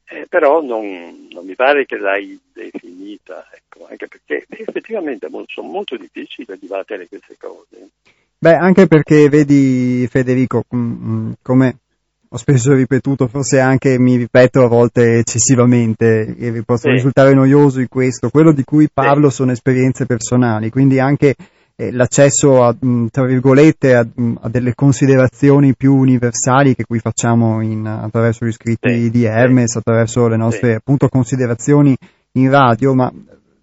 [0.07, 5.97] eh, però non, non, mi pare che l'hai definita, ecco, anche perché effettivamente sono molto
[5.97, 7.89] difficili da dibattere queste cose.
[8.37, 11.79] Beh, anche perché vedi Federico, mm, come
[12.27, 16.91] ho spesso ripetuto, forse anche mi ripeto a volte eccessivamente, e posso sì.
[16.91, 19.35] risultare noioso in questo, quello di cui parlo sì.
[19.35, 21.35] sono esperienze personali, quindi anche
[21.75, 26.99] eh, l'accesso a, mm, tra virgolette, a, mm, a, delle considerazioni più universali che qui
[26.99, 29.09] facciamo in, attraverso gli scritti sì.
[29.09, 31.95] di Hermes, attraverso le nostre appunto considerazioni
[32.33, 33.11] in radio, ma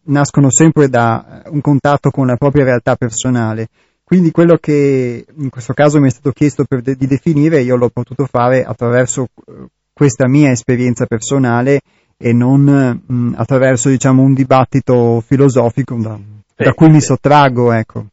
[0.04, 3.68] nascono sempre da un contatto con la propria realtà personale.
[4.04, 7.88] Quindi quello che in questo caso mi è stato chiesto de- di definire, io l'ho
[7.88, 11.80] potuto fare attraverso eh, questa mia esperienza personale
[12.18, 16.92] e non mh, attraverso diciamo, un dibattito filosofico da, sì, da cui sì.
[16.92, 17.72] mi sottraggo.
[17.72, 18.06] Ecco.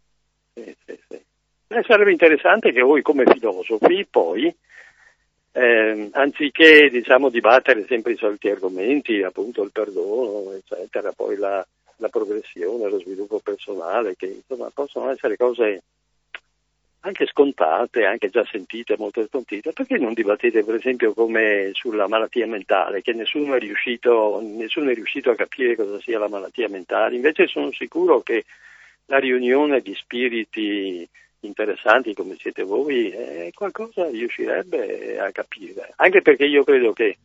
[0.54, 0.76] Sì,
[1.68, 4.54] Beh, sarebbe interessante che voi come filosofi poi,
[5.52, 11.64] eh, anziché diciamo, dibattere sempre i soliti argomenti, appunto il perdono, eccetera, poi la,
[12.00, 15.84] la progressione, lo sviluppo personale, che insomma possono essere cose
[17.02, 22.46] anche scontate, anche già sentite, molto scontite, perché non dibattete per esempio come sulla malattia
[22.46, 27.16] mentale, che nessuno è, riuscito, nessuno è riuscito a capire cosa sia la malattia mentale,
[27.16, 28.43] invece sono sicuro che
[29.05, 31.08] la riunione di spiriti
[31.42, 37.17] interessanti come siete voi, eh, qualcosa riuscirebbe a capire, anche perché io credo che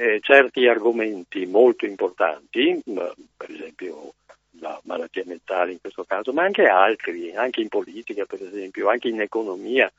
[0.00, 4.14] eh, certi argomenti molto importanti, per esempio
[4.58, 9.08] la malattia mentale in questo caso, ma anche altri, anche in politica per esempio, anche
[9.08, 9.92] in economia,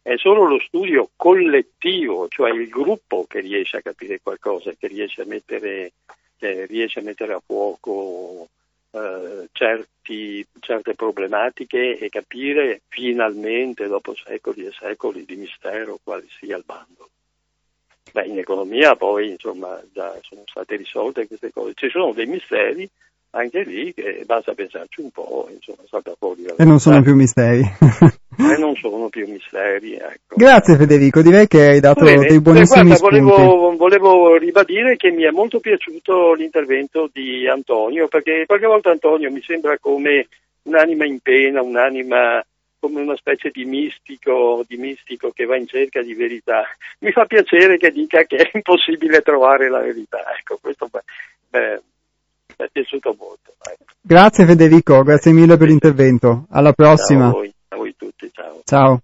[0.00, 5.20] è solo lo studio collettivo, cioè il gruppo che riesce a capire qualcosa, che riesce
[5.20, 5.92] a mettere,
[6.38, 8.48] riesce a, mettere a fuoco
[8.92, 16.56] eh, certi, certe problematiche e capire finalmente, dopo secoli e secoli di mistero, quale sia
[16.56, 17.10] il bando.
[18.12, 22.88] Beh, in economia poi insomma già sono state risolte queste cose, ci sono dei misteri
[23.34, 26.44] anche lì che basta pensarci un po', insomma salta fuori.
[26.56, 27.62] E non sono più misteri.
[27.62, 30.36] e non sono più misteri, ecco.
[30.36, 35.24] Grazie Federico, direi che hai dato Bene, dei buonissimi guarda, volevo, volevo, ribadire che mi
[35.24, 40.28] è molto piaciuto l'intervento di Antonio, perché qualche volta Antonio mi sembra come
[40.62, 42.44] un'anima in pena, un'anima
[42.84, 46.64] come una specie di mistico, di mistico che va in cerca di verità.
[46.98, 50.18] Mi fa piacere che dica che è impossibile trovare la verità.
[50.38, 51.80] Ecco, questo beh,
[52.58, 53.54] mi è piaciuto molto.
[53.58, 53.94] Ecco.
[54.02, 56.44] Grazie Federico, grazie mille per l'intervento.
[56.50, 57.30] Alla prossima.
[57.30, 58.60] Ciao a voi, a voi tutti, ciao.
[58.64, 59.03] Ciao.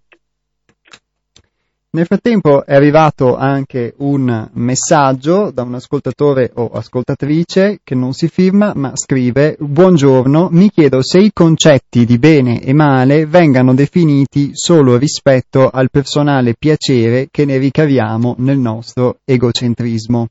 [1.93, 8.29] Nel frattempo è arrivato anche un messaggio da un ascoltatore o ascoltatrice che non si
[8.29, 14.51] firma ma scrive Buongiorno, mi chiedo se i concetti di bene e male vengano definiti
[14.53, 20.29] solo rispetto al personale piacere che ne ricaviamo nel nostro egocentrismo.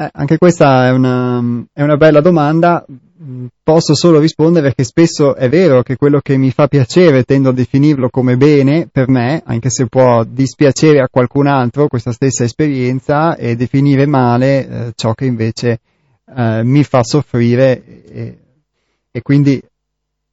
[0.00, 1.42] Eh, anche questa è una,
[1.72, 2.86] è una bella domanda,
[3.64, 7.52] posso solo rispondere che spesso è vero che quello che mi fa piacere tendo a
[7.52, 13.34] definirlo come bene per me, anche se può dispiacere a qualcun altro questa stessa esperienza
[13.34, 15.80] e definire male eh, ciò che invece
[16.32, 18.38] eh, mi fa soffrire e,
[19.10, 19.60] e, quindi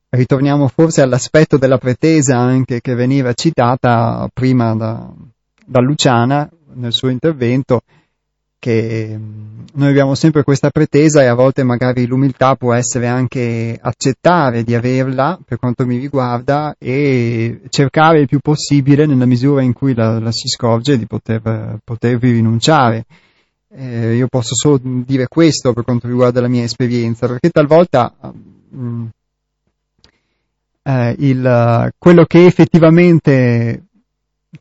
[0.10, 5.12] ritorniamo forse all'aspetto della pretesa anche che veniva citata prima da,
[5.66, 7.82] da Luciana nel suo intervento
[8.60, 13.78] che mm, noi abbiamo sempre questa pretesa e a volte magari l'umiltà può essere anche
[13.80, 19.74] accettare di averla per quanto mi riguarda e cercare il più possibile nella misura in
[19.74, 23.06] cui la, la si scorge di poter, potervi rinunciare.
[23.78, 28.78] Eh, io posso solo dire questo per quanto riguarda la mia esperienza, perché talvolta mh,
[28.78, 29.06] mm,
[30.84, 33.84] eh, il, quello che effettivamente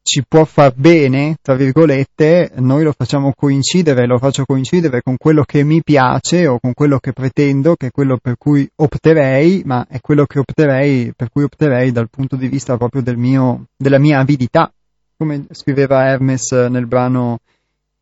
[0.02, 5.44] ci può far bene, tra virgolette, noi lo facciamo coincidere, lo faccio coincidere con quello
[5.44, 9.86] che mi piace o con quello che pretendo, che è quello per cui opterei, ma
[9.88, 13.98] è quello che opterei, per cui opterei dal punto di vista proprio del mio, della
[13.98, 14.72] mia avidità,
[15.16, 17.38] come scriveva Hermes nel brano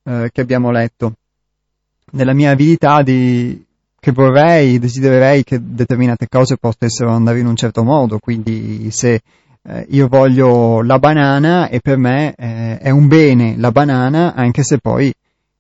[0.05, 1.15] eh, che abbiamo letto,
[2.11, 3.65] della mia avidità di,
[3.99, 9.21] che vorrei, desidererei che determinate cose possano andare in un certo modo, quindi se
[9.65, 14.63] eh, io voglio la banana e per me eh, è un bene la banana anche
[14.65, 15.13] se poi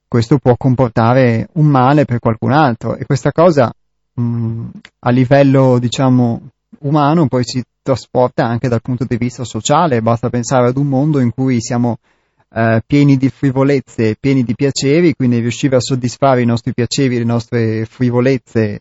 [0.09, 2.97] questo può comportare un male per qualcun altro.
[2.97, 3.73] E questa cosa
[4.15, 4.69] mh, mm,
[5.01, 6.49] a livello diciamo
[6.81, 11.19] umano poi si trasporta anche dal punto di vista sociale, basta pensare ad un mondo
[11.19, 11.99] in cui siamo
[12.55, 17.25] eh, pieni di frivolezze, pieni di piaceri, quindi riuscire a soddisfare i nostri piaceri, le
[17.25, 18.81] nostre frivolezze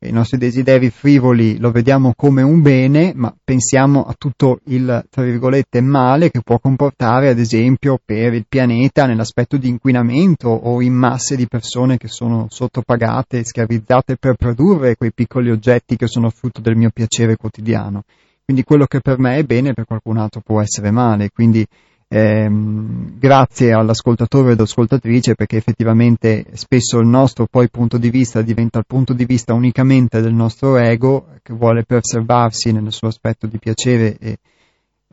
[0.00, 5.24] i nostri desideri frivoli lo vediamo come un bene, ma pensiamo a tutto il, tra
[5.24, 10.94] virgolette, male che può comportare, ad esempio, per il pianeta nell'aspetto di inquinamento o in
[10.94, 16.30] masse di persone che sono sottopagate e schiavizzate per produrre quei piccoli oggetti che sono
[16.30, 18.04] frutto del mio piacere quotidiano.
[18.44, 21.66] Quindi quello che per me è bene per qualcun altro può essere male, quindi
[22.08, 28.78] ehm, grazie all'ascoltatore ed ascoltatrice perché effettivamente spesso il nostro poi punto di vista diventa
[28.78, 33.58] il punto di vista unicamente del nostro ego che vuole preservarsi nel suo aspetto di
[33.58, 34.38] piacere e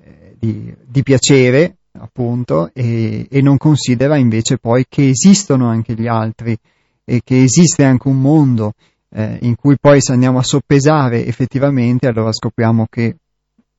[0.02, 6.08] eh, di, di, piacere appunto e, e non considera invece poi che esistono anche gli
[6.08, 6.58] altri
[7.04, 8.74] e che esiste anche un mondo
[9.10, 13.18] eh, in cui poi se andiamo a soppesare effettivamente allora scopriamo che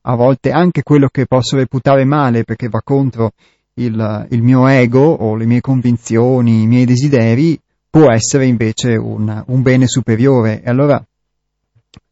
[0.09, 3.31] a volte anche quello che posso reputare male perché va contro
[3.75, 7.59] il, il mio ego o le mie convinzioni, i miei desideri,
[7.89, 10.63] può essere invece un, un bene superiore.
[10.63, 11.03] E allora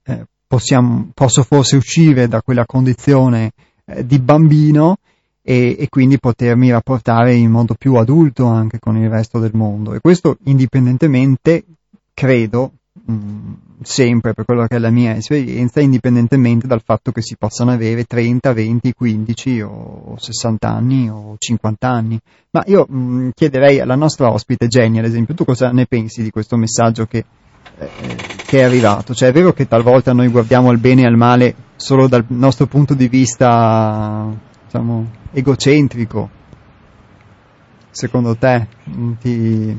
[0.03, 3.51] eh, possiamo, posso forse uscire da quella condizione
[3.85, 4.97] eh, di bambino
[5.41, 9.93] e, e, quindi potermi rapportare in modo più adulto anche con il resto del mondo.
[9.93, 11.63] E questo indipendentemente,
[12.13, 12.73] credo,
[13.05, 17.35] mh, mm, sempre per quello che è la mia esperienza, indipendentemente dal fatto che si
[17.37, 22.19] possano avere 30, 20, 15 o 60 anni o 50 anni.
[22.51, 26.23] Ma io mh, mm, chiederei alla nostra ospite Jenny, ad esempio, tu cosa ne pensi
[26.23, 27.25] di questo messaggio che,
[27.77, 27.89] eh,
[28.45, 29.13] che è arrivato?
[29.13, 32.67] Cioè è vero che talvolta noi guardiamo al bene e al male solo dal nostro
[32.67, 34.31] punto di vista,
[34.65, 36.29] diciamo, egocentrico?
[37.89, 38.67] Secondo te?
[38.89, 39.77] Mm, ti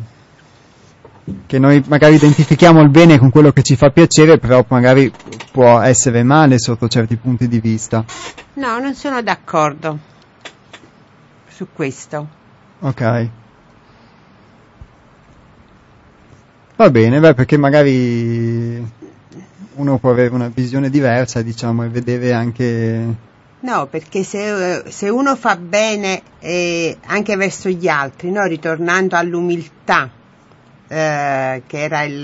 [1.47, 5.13] che noi magari identifichiamo il bene con quello che ci fa piacere, però magari
[5.51, 8.05] può essere male sotto certi punti di vista.
[8.55, 9.99] No, non sono d'accordo
[11.49, 12.29] su questo.
[12.81, 13.29] Ok.
[16.77, 18.87] Va bene, beh, perché magari
[19.77, 23.25] uno può avere una visione diversa, diciamo, e vedere anche...
[23.61, 28.45] No, perché se, se uno fa bene eh, anche verso gli altri, no?
[28.45, 30.11] ritornando all'umiltà,
[30.89, 32.21] eh, che era il,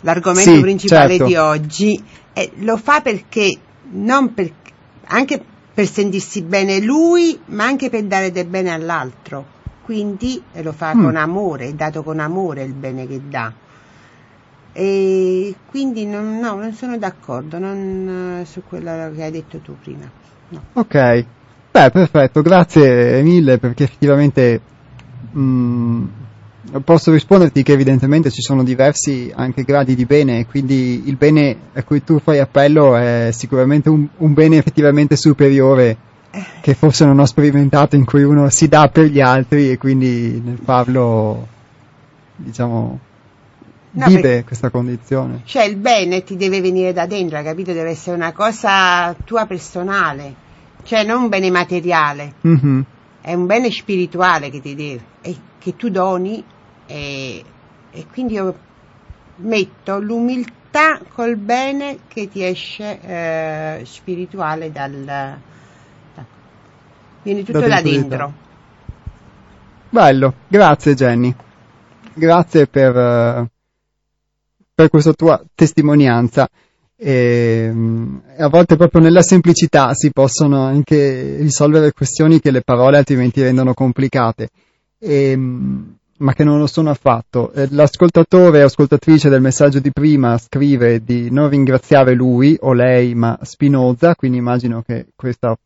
[0.00, 1.24] l'argomento sì, principale certo.
[1.26, 3.56] di oggi, eh, lo fa perché,
[3.90, 4.50] non per,
[5.06, 5.42] anche
[5.72, 9.56] per sentirsi bene lui, ma anche per dare del bene all'altro.
[9.84, 11.02] Quindi eh, lo fa mm.
[11.02, 13.52] con amore, è dato con amore il bene che dà.
[14.72, 20.08] E quindi non, no, non sono d'accordo non, su quello che hai detto tu prima.
[20.50, 20.62] No.
[20.74, 21.24] Ok,
[21.70, 24.60] beh perfetto, grazie mille perché effettivamente
[25.38, 26.08] mh,
[26.72, 31.56] mm, posso risponderti che evidentemente ci sono diversi anche gradi di bene, quindi il bene
[31.74, 35.96] a cui tu fai appello è sicuramente un, un bene effettivamente superiore
[36.60, 40.40] che forse non ho sperimentato in cui uno si dà per gli altri e quindi
[40.44, 41.46] nel farlo
[42.36, 42.98] diciamo
[43.90, 45.40] No, vive questa condizione.
[45.44, 47.72] Cioè il bene ti deve venire da dentro, hai capito?
[47.72, 50.34] Deve essere una cosa tua personale,
[50.82, 52.84] cioè non un bene materiale, Mhm.
[53.28, 55.02] È un bene spirituale che ti deve,
[55.58, 56.42] che tu doni
[56.86, 57.44] e,
[57.90, 58.54] e quindi io
[59.36, 64.92] metto l'umiltà col bene che ti esce eh, spirituale dal...
[65.04, 65.36] da-
[67.22, 68.32] viene tutto Da da dentro.
[69.90, 71.34] Bello, grazie Jenny.
[72.14, 73.46] Grazie per, eh,
[74.74, 76.48] per questa tua testimonianza.
[77.00, 82.98] E, mm, a volte proprio nella semplicità si possono anche risolvere questioni che le parole
[82.98, 84.48] altrimenti rendono complicate,
[84.98, 85.82] E, mm,
[86.18, 87.52] ma che non lo sono affatto.
[87.52, 93.14] Eh, L'ascoltatore o ascoltatrice del messaggio di prima scrive di non ringraziare lui o lei,
[93.14, 95.56] ma Spinoza, quindi immagino che questa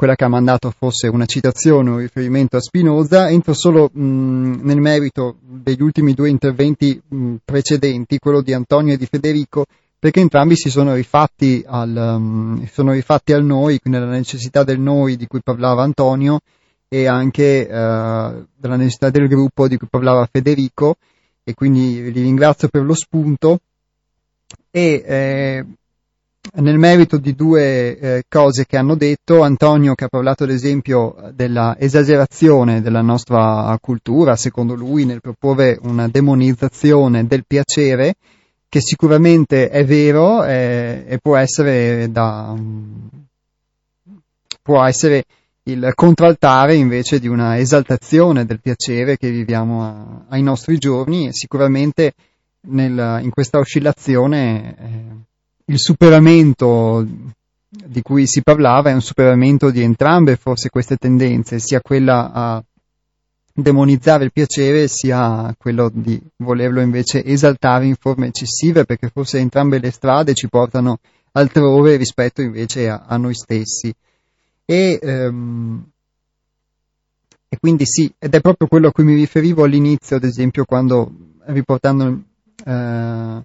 [0.00, 4.80] quella che ha mandato fosse una citazione un riferimento a Spinoza, entro solo mh, nel
[4.80, 9.66] merito degli ultimi due interventi mh, precedenti, quello di Antonio e di Federico,
[10.00, 14.80] perché entrambi si sono rifatti al, um, sono rifatti al noi, quindi alla necessità del
[14.80, 16.40] noi di cui parlava Antonio
[16.88, 20.96] e anche eh, della necessità del gruppo di cui parlava Federico
[21.44, 23.60] e quindi li ringrazio per lo spunto.
[24.70, 25.64] E eh,
[26.54, 31.14] nel merito di due eh, cose che hanno detto, Antonio che ha parlato ad esempio
[31.34, 38.14] della esagerazione della nostra cultura, secondo lui nel proporre una demonizzazione del piacere,
[38.70, 42.56] che sicuramente è vero eh, e può essere da
[44.62, 45.24] può essere
[45.64, 51.32] il contraltare invece di una esaltazione del piacere che viviamo a- ai nostri giorni e
[51.32, 52.12] sicuramente
[52.68, 54.86] nel- in questa oscillazione eh,
[55.64, 57.04] il superamento
[57.68, 62.62] di cui si parlava è un superamento di entrambe forse queste tendenze, sia quella a
[63.62, 69.78] demonizzare il piacere sia quello di volerlo invece esaltare in forme eccessive perché forse entrambe
[69.78, 70.98] le strade ci portano
[71.32, 73.94] altrove rispetto invece a, a noi stessi.
[74.64, 75.84] E, ehm,
[77.48, 81.10] e quindi sì, ed è proprio quello a cui mi riferivo all'inizio, ad esempio, quando
[81.46, 82.22] riportando
[82.64, 83.42] eh,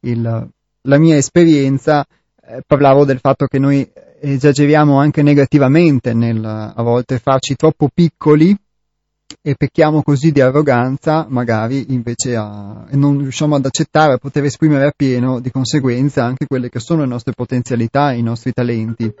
[0.00, 0.48] il,
[0.80, 2.06] la mia esperienza,
[2.46, 3.86] eh, parlavo del fatto che noi
[4.20, 8.56] esageriamo anche negativamente nel a volte farci troppo piccoli
[9.42, 14.44] e pecchiamo così di arroganza, magari invece a, e non riusciamo ad accettare, a poter
[14.44, 19.12] esprimere appieno di conseguenza anche quelle che sono le nostre potenzialità, i nostri talenti.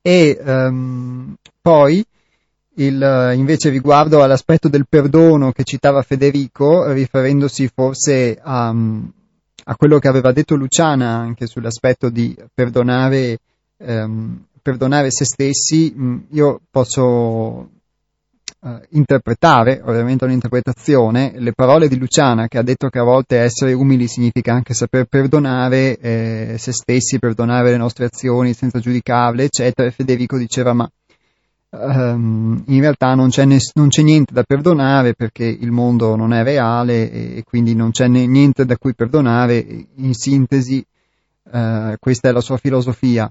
[0.00, 2.04] E ehm, poi
[2.76, 10.08] il, invece riguardo all'aspetto del perdono che citava Federico, riferendosi forse a, a quello che
[10.08, 13.38] aveva detto Luciana anche sull'aspetto di perdonare,
[13.78, 15.94] ehm, perdonare se stessi,
[16.30, 17.68] io posso
[18.64, 23.74] eh, interpretare, ovviamente un'interpretazione, le parole di Luciana che ha detto che a volte essere
[23.74, 29.86] umili significa anche saper perdonare eh, se stessi, perdonare le nostre azioni senza giudicarle, eccetera.
[29.86, 30.88] E Federico diceva ma
[31.70, 36.32] ehm, in realtà non c'è, ness- non c'è niente da perdonare perché il mondo non
[36.32, 39.58] è reale e, e quindi non c'è ne- niente da cui perdonare.
[39.96, 40.82] In sintesi,
[41.52, 43.30] eh, questa è la sua filosofia.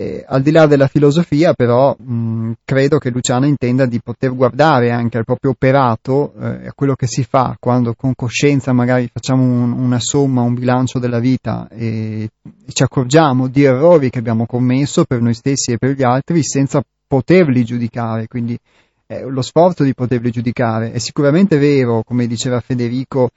[0.00, 4.92] E, al di là della filosofia, però, mh, credo che Luciana intenda di poter guardare
[4.92, 9.42] anche al proprio operato, eh, a quello che si fa quando con coscienza magari facciamo
[9.42, 12.28] un- una somma, un bilancio della vita e,
[12.64, 16.44] e ci accorgiamo di errori che abbiamo commesso per noi stessi e per gli altri
[16.44, 18.28] senza poterli giudicare.
[18.28, 18.56] Quindi
[19.04, 20.92] è lo sforzo di poterli giudicare.
[20.92, 23.30] È sicuramente vero, come diceva Federico,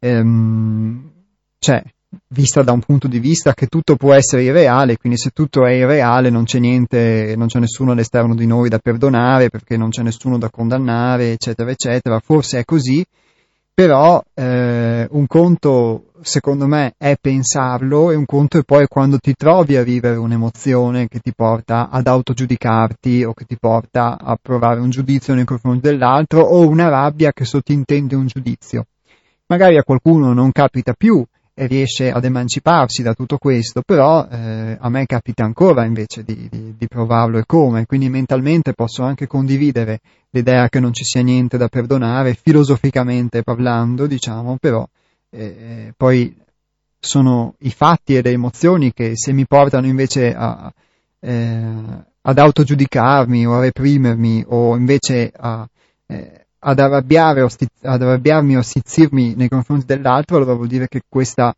[0.00, 1.08] ehm,
[1.60, 1.84] cioè,
[2.28, 5.72] vista da un punto di vista che tutto può essere irreale, quindi se tutto è
[5.72, 10.02] irreale non c'è niente, non c'è nessuno all'esterno di noi da perdonare perché non c'è
[10.02, 12.18] nessuno da condannare, eccetera, eccetera.
[12.18, 13.04] Forse è così,
[13.72, 19.34] però eh, un conto secondo me è pensarlo e un conto è poi quando ti
[19.34, 24.80] trovi a vivere un'emozione che ti porta ad autogiudicarti o che ti porta a provare
[24.80, 28.84] un giudizio nei confronti dell'altro o una rabbia che sottintende un giudizio.
[29.46, 31.24] Magari a qualcuno non capita più
[31.54, 36.74] riesce ad emanciparsi da tutto questo, però eh, a me capita ancora invece di, di,
[36.76, 40.00] di provarlo e come, quindi mentalmente posso anche condividere
[40.30, 44.86] l'idea che non ci sia niente da perdonare, filosoficamente parlando, diciamo, però
[45.30, 46.36] eh, poi
[46.98, 50.72] sono i fatti e le emozioni che se mi portano invece a,
[51.18, 55.66] eh, ad autogiudicarmi o a reprimermi o invece a,
[56.06, 61.02] eh, ad, arrabbiare, stiz- ad arrabbiarmi o stizzirmi nei confronti dell'altro, allora vuol dire che
[61.08, 61.54] questa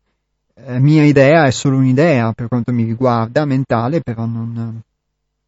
[0.55, 4.81] eh, mia idea è solo un'idea per quanto mi riguarda, mentale, però non,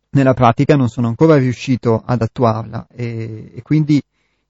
[0.10, 2.88] nella pratica non sono ancora riuscito ad attuarla.
[2.94, 4.02] E, e quindi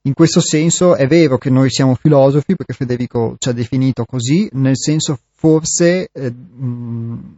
[0.02, 4.48] in questo senso è vero che noi siamo filosofi, perché Federico ci ha definito così,
[4.52, 7.36] nel senso forse eh, mh,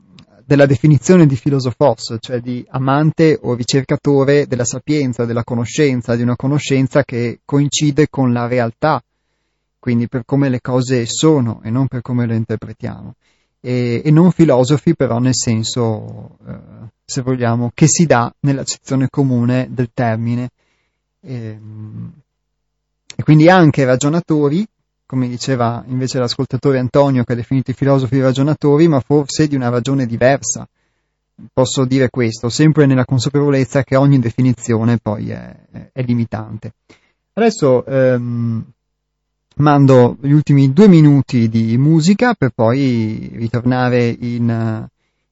[0.49, 6.37] della definizione di filosofos, cioè di amante o ricercatore della sapienza, della conoscenza, di una
[6.37, 9.05] conoscenza che coincide con la realtà,
[9.79, 13.15] quindi per come le cose sono e non per come le interpretiamo.
[13.61, 16.59] E, e non filosofi però nel senso, eh,
[17.05, 20.49] se vogliamo, che si dà nell'accezione comune del termine.
[21.21, 22.13] E, ehm,
[23.15, 24.67] e quindi anche ragionatori,
[25.09, 29.71] come diceva invece l'ascoltatore Antonio che ha definito i filosofi ragionatori, ma forse di una
[29.71, 30.69] ragione diversa.
[31.51, 35.57] Posso dire questo, sempre nella consapevolezza che ogni definizione poi è,
[35.93, 36.73] è limitante.
[37.33, 38.65] Adesso ehm,
[39.57, 44.87] mando gli ultimi due minuti di musica per poi ritornare in,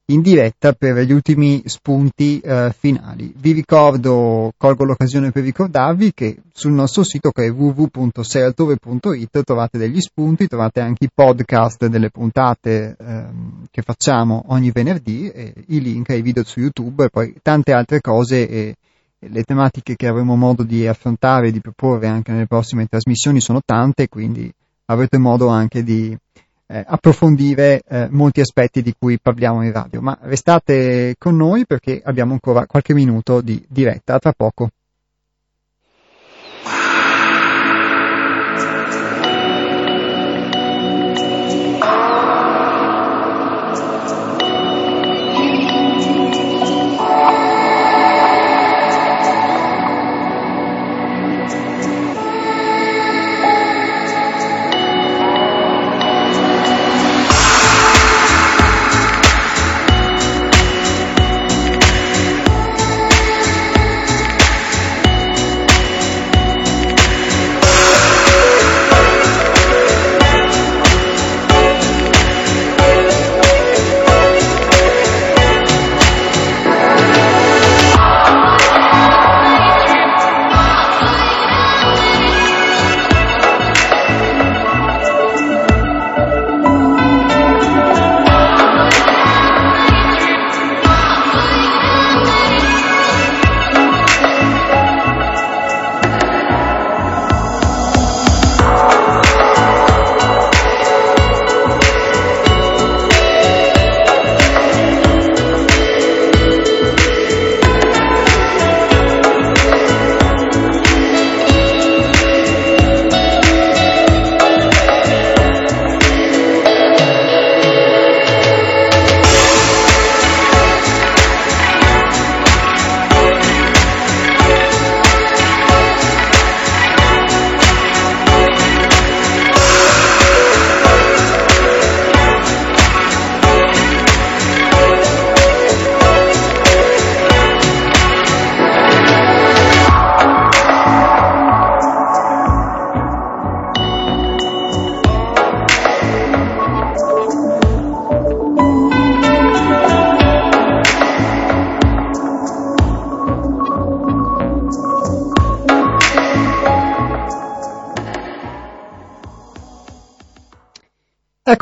[0.09, 3.33] in diretta per gli ultimi spunti eh, finali.
[3.35, 9.99] Vi ricordo, colgo l'occasione per ricordarvi che sul nostro sito che è www.sealtove.it trovate degli
[9.99, 16.09] spunti, trovate anche i podcast delle puntate ehm, che facciamo ogni venerdì, e i link
[16.11, 18.75] ai video su YouTube e poi tante altre cose e
[19.19, 23.59] le tematiche che avremo modo di affrontare e di proporre anche nelle prossime trasmissioni sono
[23.65, 24.49] tante, quindi
[24.85, 26.17] avrete modo anche di
[26.67, 32.01] eh, approfondire eh, molti aspetti di cui parliamo in radio, ma restate con noi perché
[32.03, 34.69] abbiamo ancora qualche minuto di diretta, tra poco.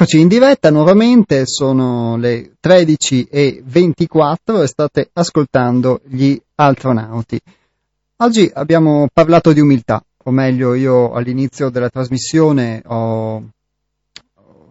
[0.06, 7.42] Eccoci in diretta nuovamente, sono le 13.24 e state ascoltando gli astronauti.
[8.18, 13.50] Oggi abbiamo parlato di umiltà, o meglio io all'inizio della trasmissione ho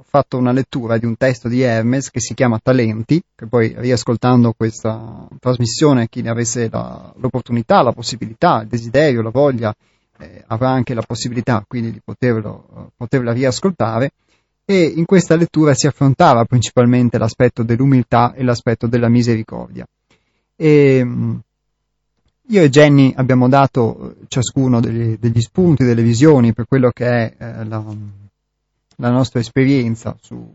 [0.04, 4.54] fatto una lettura di un testo di Hermes che si chiama Talenti, che poi riascoltando
[4.56, 9.74] questa trasmissione chi ne avesse la, l'opportunità, la possibilità, il desiderio, la voglia,
[10.16, 14.12] eh, avrà anche la possibilità quindi di poterlo, poterla riascoltare
[14.64, 19.86] e in questa lettura si affrontava principalmente l'aspetto dell'umiltà e l'aspetto della misericordia.
[20.56, 21.36] E, mm,
[22.48, 27.06] io e Jenny abbiamo dato eh, ciascuno degli, degli spunti, delle visioni per quello che
[27.06, 27.84] è eh, la,
[28.96, 30.46] la, nostra esperienza su,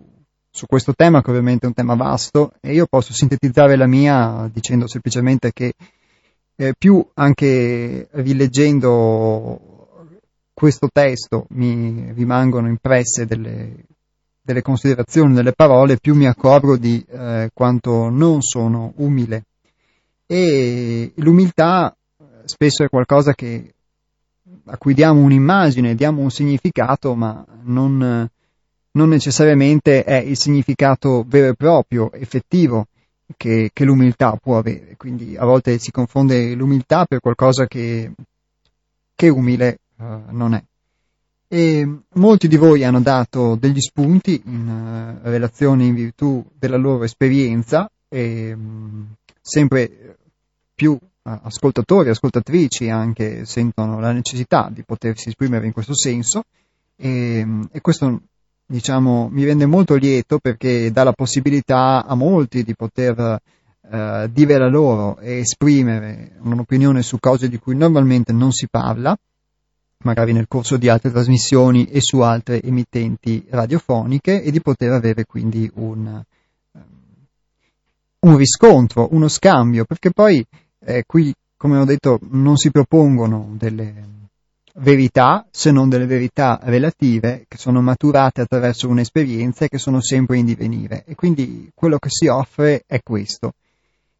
[0.49, 4.49] su, questo tema, che ovviamente è un tema vasto, e io posso sintetizzare la mia
[4.51, 5.73] dicendo semplicemente che
[6.55, 9.77] eh, più anche rileggendo
[10.53, 13.85] questo testo mi rimangono impresse delle,
[14.49, 19.43] delle considerazioni, delle parole, più mi accorgo di eh, quanto non sono umile.
[20.25, 21.95] E l'umiltà
[22.45, 23.73] spesso è qualcosa che
[24.65, 28.27] a cui diamo un'immagine, diamo un significato, ma non,
[28.91, 32.87] non necessariamente è il significato vero e proprio, effettivo,
[33.37, 34.95] che, che, l'umiltà può avere.
[34.97, 38.11] Quindi a volte si confonde l'umiltà per qualcosa che,
[39.13, 40.63] che umile uh, non è.
[41.51, 47.03] E molti di voi hanno dato degli spunti in uh, relazione in virtù della loro
[47.03, 49.07] esperienza e um,
[49.41, 50.17] sempre
[50.75, 56.43] più uh, ascoltatori e ascoltatrici anche sentono la necessità di potersi esprimere in questo senso.
[56.95, 58.21] E, e questo
[58.67, 63.41] diciamo, mi rende molto lieto perché dà la possibilità a molti di poter
[63.89, 69.17] eh, dire la loro e esprimere un'opinione su cose di cui normalmente non si parla,
[70.03, 75.25] magari nel corso di altre trasmissioni e su altre emittenti radiofoniche e di poter avere
[75.25, 76.23] quindi un,
[76.71, 76.83] ehm,
[78.19, 80.45] un riscontro, uno scambio, perché poi
[80.85, 84.17] eh, qui, come ho detto, non si propongono delle
[84.75, 90.37] verità, se non delle verità relative, che sono maturate attraverso un'esperienza e che sono sempre
[90.37, 91.03] in divenire.
[91.05, 93.53] E quindi quello che si offre è questo.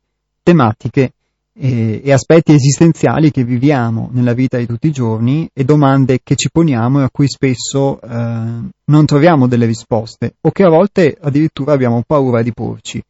[0.42, 1.12] tematiche
[1.52, 6.36] e, e, aspetti esistenziali che viviamo nella vita di tutti i giorni e domande che
[6.36, 11.16] ci poniamo e a cui spesso eh, non troviamo delle risposte o che a volte
[11.20, 13.02] addirittura abbiamo paura di porci.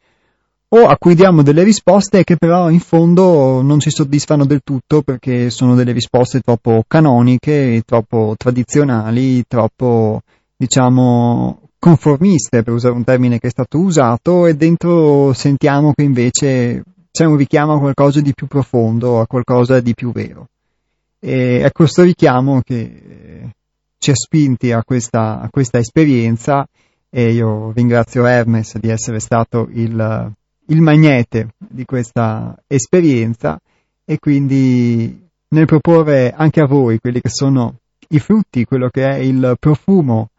[0.72, 5.02] O a cui diamo delle risposte che però in fondo non ci soddisfano del tutto
[5.02, 10.20] perché sono delle risposte troppo canoniche, troppo tradizionali, troppo
[10.56, 16.84] diciamo conformiste per usare un termine che è stato usato e dentro sentiamo che invece
[17.11, 20.49] c'è un richiamo a qualcosa di più profondo, a qualcosa di più vero.
[21.19, 23.51] E è questo richiamo che eh,
[23.99, 26.66] ci ha spinti a questa, a questa esperienza
[27.11, 30.32] e io ringrazio Hermes di essere stato il,
[30.66, 33.61] il magnete di questa esperienza
[34.05, 39.16] e quindi nel proporre anche a voi quelli che sono i frutti, quello che è
[39.16, 40.31] il profumo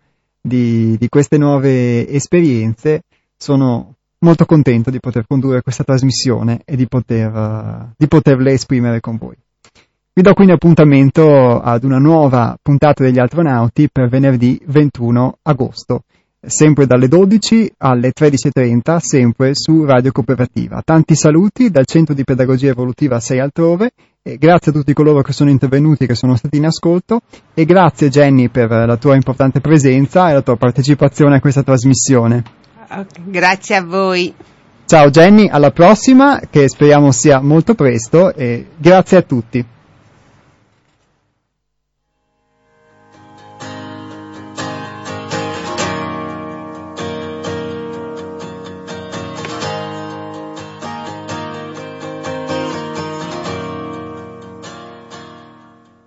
[0.42, 3.04] di, di queste nuove esperienze,
[3.38, 9.00] sono molto contento di poter condurre questa trasmissione e di, poter, uh, di poterle esprimere
[9.00, 9.36] con voi.
[10.14, 16.04] Vi do quindi appuntamento ad una nuova puntata degli astronauti per venerdì 21 agosto,
[16.46, 20.82] sempre dalle 12 alle 13.30, sempre su Radio Cooperativa.
[20.84, 23.92] Tanti saluti dal Centro di Pedagogia Evolutiva 6 altrove,
[24.22, 27.22] e grazie a tutti coloro che sono intervenuti, che sono stati in ascolto,
[27.54, 32.44] e grazie Jenny per la tua importante presenza e la tua partecipazione a questa trasmissione.
[33.24, 34.34] Grazie a voi.
[34.86, 39.66] Ciao Jenny, alla prossima, che speriamo sia molto presto e grazie a tutti.